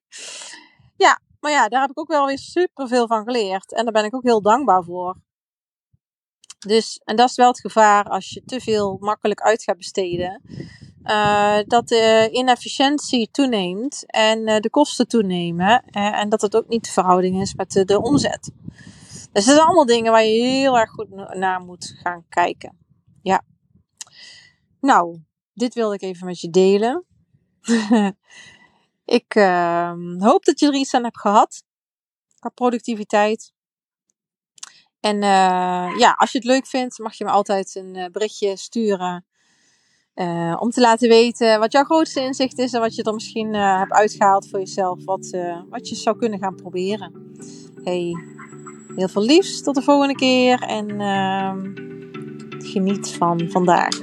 ja, 1.04 1.20
maar 1.40 1.50
ja, 1.50 1.68
daar 1.68 1.80
heb 1.80 1.90
ik 1.90 1.98
ook 1.98 2.08
wel 2.08 2.26
weer 2.26 2.38
super 2.38 2.88
veel 2.88 3.06
van 3.06 3.24
geleerd. 3.24 3.72
En 3.72 3.84
daar 3.84 3.92
ben 3.92 4.04
ik 4.04 4.14
ook 4.14 4.22
heel 4.22 4.42
dankbaar 4.42 4.84
voor. 4.84 5.16
Dus, 6.58 7.00
en 7.04 7.16
dat 7.16 7.28
is 7.28 7.36
wel 7.36 7.48
het 7.48 7.60
gevaar 7.60 8.04
als 8.04 8.30
je 8.30 8.42
te 8.44 8.60
veel 8.60 8.96
makkelijk 9.00 9.40
uit 9.40 9.62
gaat 9.62 9.76
besteden. 9.76 10.42
Uh, 11.04 11.58
dat 11.66 11.88
de 11.88 12.28
inefficiëntie 12.32 13.28
toeneemt 13.30 14.04
en 14.06 14.48
uh, 14.48 14.60
de 14.60 14.70
kosten 14.70 15.08
toenemen. 15.08 15.84
En 15.90 16.28
dat 16.28 16.40
het 16.40 16.56
ook 16.56 16.68
niet 16.68 16.84
de 16.84 16.92
verhouding 16.92 17.40
is 17.40 17.54
met 17.54 17.72
de 17.72 18.02
omzet. 18.02 18.50
Dus 19.34 19.44
dat 19.44 19.54
zijn 19.54 19.66
allemaal 19.66 19.86
dingen 19.86 20.12
waar 20.12 20.24
je 20.24 20.42
heel 20.42 20.78
erg 20.78 20.90
goed 20.90 21.10
naar 21.36 21.60
moet 21.60 21.94
gaan 22.02 22.24
kijken. 22.28 22.78
Ja. 23.22 23.44
Nou, 24.80 25.20
dit 25.52 25.74
wilde 25.74 25.94
ik 25.94 26.02
even 26.02 26.26
met 26.26 26.40
je 26.40 26.50
delen. 26.50 27.04
ik 29.18 29.34
uh, 29.34 29.92
hoop 30.18 30.44
dat 30.44 30.60
je 30.60 30.66
er 30.66 30.74
iets 30.74 30.94
aan 30.94 31.02
hebt 31.04 31.20
gehad. 31.20 31.64
Qua 32.38 32.48
productiviteit. 32.48 33.52
En 35.00 35.16
uh, 35.16 35.98
ja, 35.98 36.12
als 36.16 36.32
je 36.32 36.38
het 36.38 36.46
leuk 36.46 36.66
vindt, 36.66 36.98
mag 36.98 37.14
je 37.14 37.24
me 37.24 37.30
altijd 37.30 37.74
een 37.74 37.94
uh, 37.94 38.06
berichtje 38.06 38.56
sturen. 38.56 39.26
Uh, 40.14 40.56
om 40.58 40.70
te 40.70 40.80
laten 40.80 41.08
weten 41.08 41.58
wat 41.58 41.72
jouw 41.72 41.84
grootste 41.84 42.20
inzicht 42.20 42.58
is 42.58 42.72
en 42.72 42.80
wat 42.80 42.94
je 42.94 43.02
er 43.02 43.14
misschien 43.14 43.54
hebt 43.54 43.92
uitgehaald 43.92 44.48
voor 44.48 44.58
jezelf. 44.58 45.04
Wat, 45.04 45.30
wat 45.68 45.88
je 45.88 45.94
zou 45.94 46.16
kunnen 46.16 46.38
gaan 46.38 46.54
proberen. 46.54 47.34
Hey, 47.84 48.33
Heel 48.96 49.08
veel 49.08 49.22
liefs. 49.22 49.62
Tot 49.62 49.74
de 49.74 49.82
volgende 49.82 50.14
keer. 50.14 50.58
En 50.60 50.90
uh, 50.90 51.52
geniet 52.58 53.08
van 53.08 53.48
vandaag. 53.50 53.98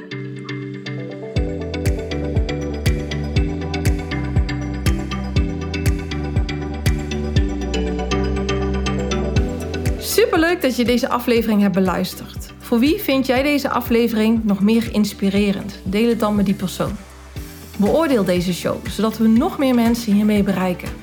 Superleuk 9.99 10.61
dat 10.61 10.75
je 10.75 10.85
deze 10.85 11.09
aflevering 11.09 11.61
hebt 11.61 11.73
beluisterd. 11.73 12.53
Voor 12.57 12.79
wie 12.79 12.99
vind 12.99 13.25
jij 13.25 13.43
deze 13.43 13.69
aflevering 13.69 14.43
nog 14.43 14.61
meer 14.61 14.93
inspirerend? 14.93 15.79
Deel 15.83 16.09
het 16.09 16.19
dan 16.19 16.35
met 16.35 16.45
die 16.45 16.55
persoon. 16.55 16.91
Beoordeel 17.77 18.23
deze 18.23 18.53
show, 18.53 18.87
zodat 18.87 19.17
we 19.17 19.27
nog 19.27 19.57
meer 19.57 19.75
mensen 19.75 20.13
hiermee 20.13 20.43
bereiken. 20.43 21.00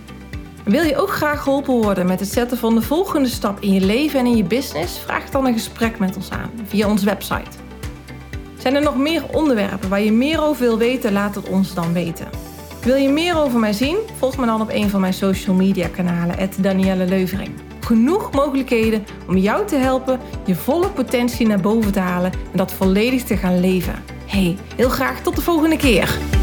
Wil 0.69 0.83
je 0.83 0.97
ook 0.97 1.11
graag 1.11 1.43
geholpen 1.43 1.75
worden 1.75 2.07
met 2.07 2.21
het 2.21 2.29
zetten 2.29 2.59
van 2.59 2.75
de 2.75 2.83
volgende 2.83 3.29
stap 3.29 3.61
in 3.61 3.73
je 3.73 3.81
leven 3.81 4.19
en 4.19 4.27
in 4.27 4.37
je 4.37 4.45
business? 4.45 4.99
Vraag 4.99 5.31
dan 5.31 5.47
een 5.47 5.53
gesprek 5.53 5.99
met 5.99 6.17
ons 6.17 6.31
aan 6.31 6.51
via 6.65 6.89
onze 6.89 7.05
website. 7.05 7.51
Zijn 8.59 8.75
er 8.75 8.83
nog 8.83 8.97
meer 8.97 9.23
onderwerpen 9.33 9.89
waar 9.89 10.01
je 10.01 10.13
meer 10.13 10.43
over 10.43 10.63
wil 10.63 10.79
weten? 10.79 11.13
Laat 11.13 11.35
het 11.35 11.49
ons 11.49 11.75
dan 11.75 11.93
weten. 11.93 12.29
Wil 12.83 12.97
je 12.97 13.09
meer 13.09 13.37
over 13.37 13.59
mij 13.59 13.73
zien? 13.73 13.97
Volg 14.19 14.37
me 14.37 14.47
dan 14.47 14.61
op 14.61 14.71
een 14.71 14.91
van 14.91 15.01
mijn 15.01 15.15
social 15.15 15.57
media 15.57 15.89
kanalen, 15.89 16.51
Danielle 16.59 17.05
Leuvering. 17.05 17.51
Genoeg 17.81 18.33
mogelijkheden 18.33 19.05
om 19.29 19.37
jou 19.37 19.67
te 19.67 19.77
helpen 19.77 20.21
je 20.47 20.55
volle 20.55 20.89
potentie 20.89 21.47
naar 21.47 21.61
boven 21.61 21.93
te 21.93 22.01
halen 22.01 22.33
en 22.33 22.57
dat 22.57 22.73
volledig 22.73 23.25
te 23.25 23.37
gaan 23.37 23.61
leven. 23.61 23.95
Hey, 24.27 24.57
heel 24.77 24.89
graag 24.89 25.21
tot 25.21 25.37
de 25.37 25.43
volgende 25.43 25.77
keer. 25.77 26.38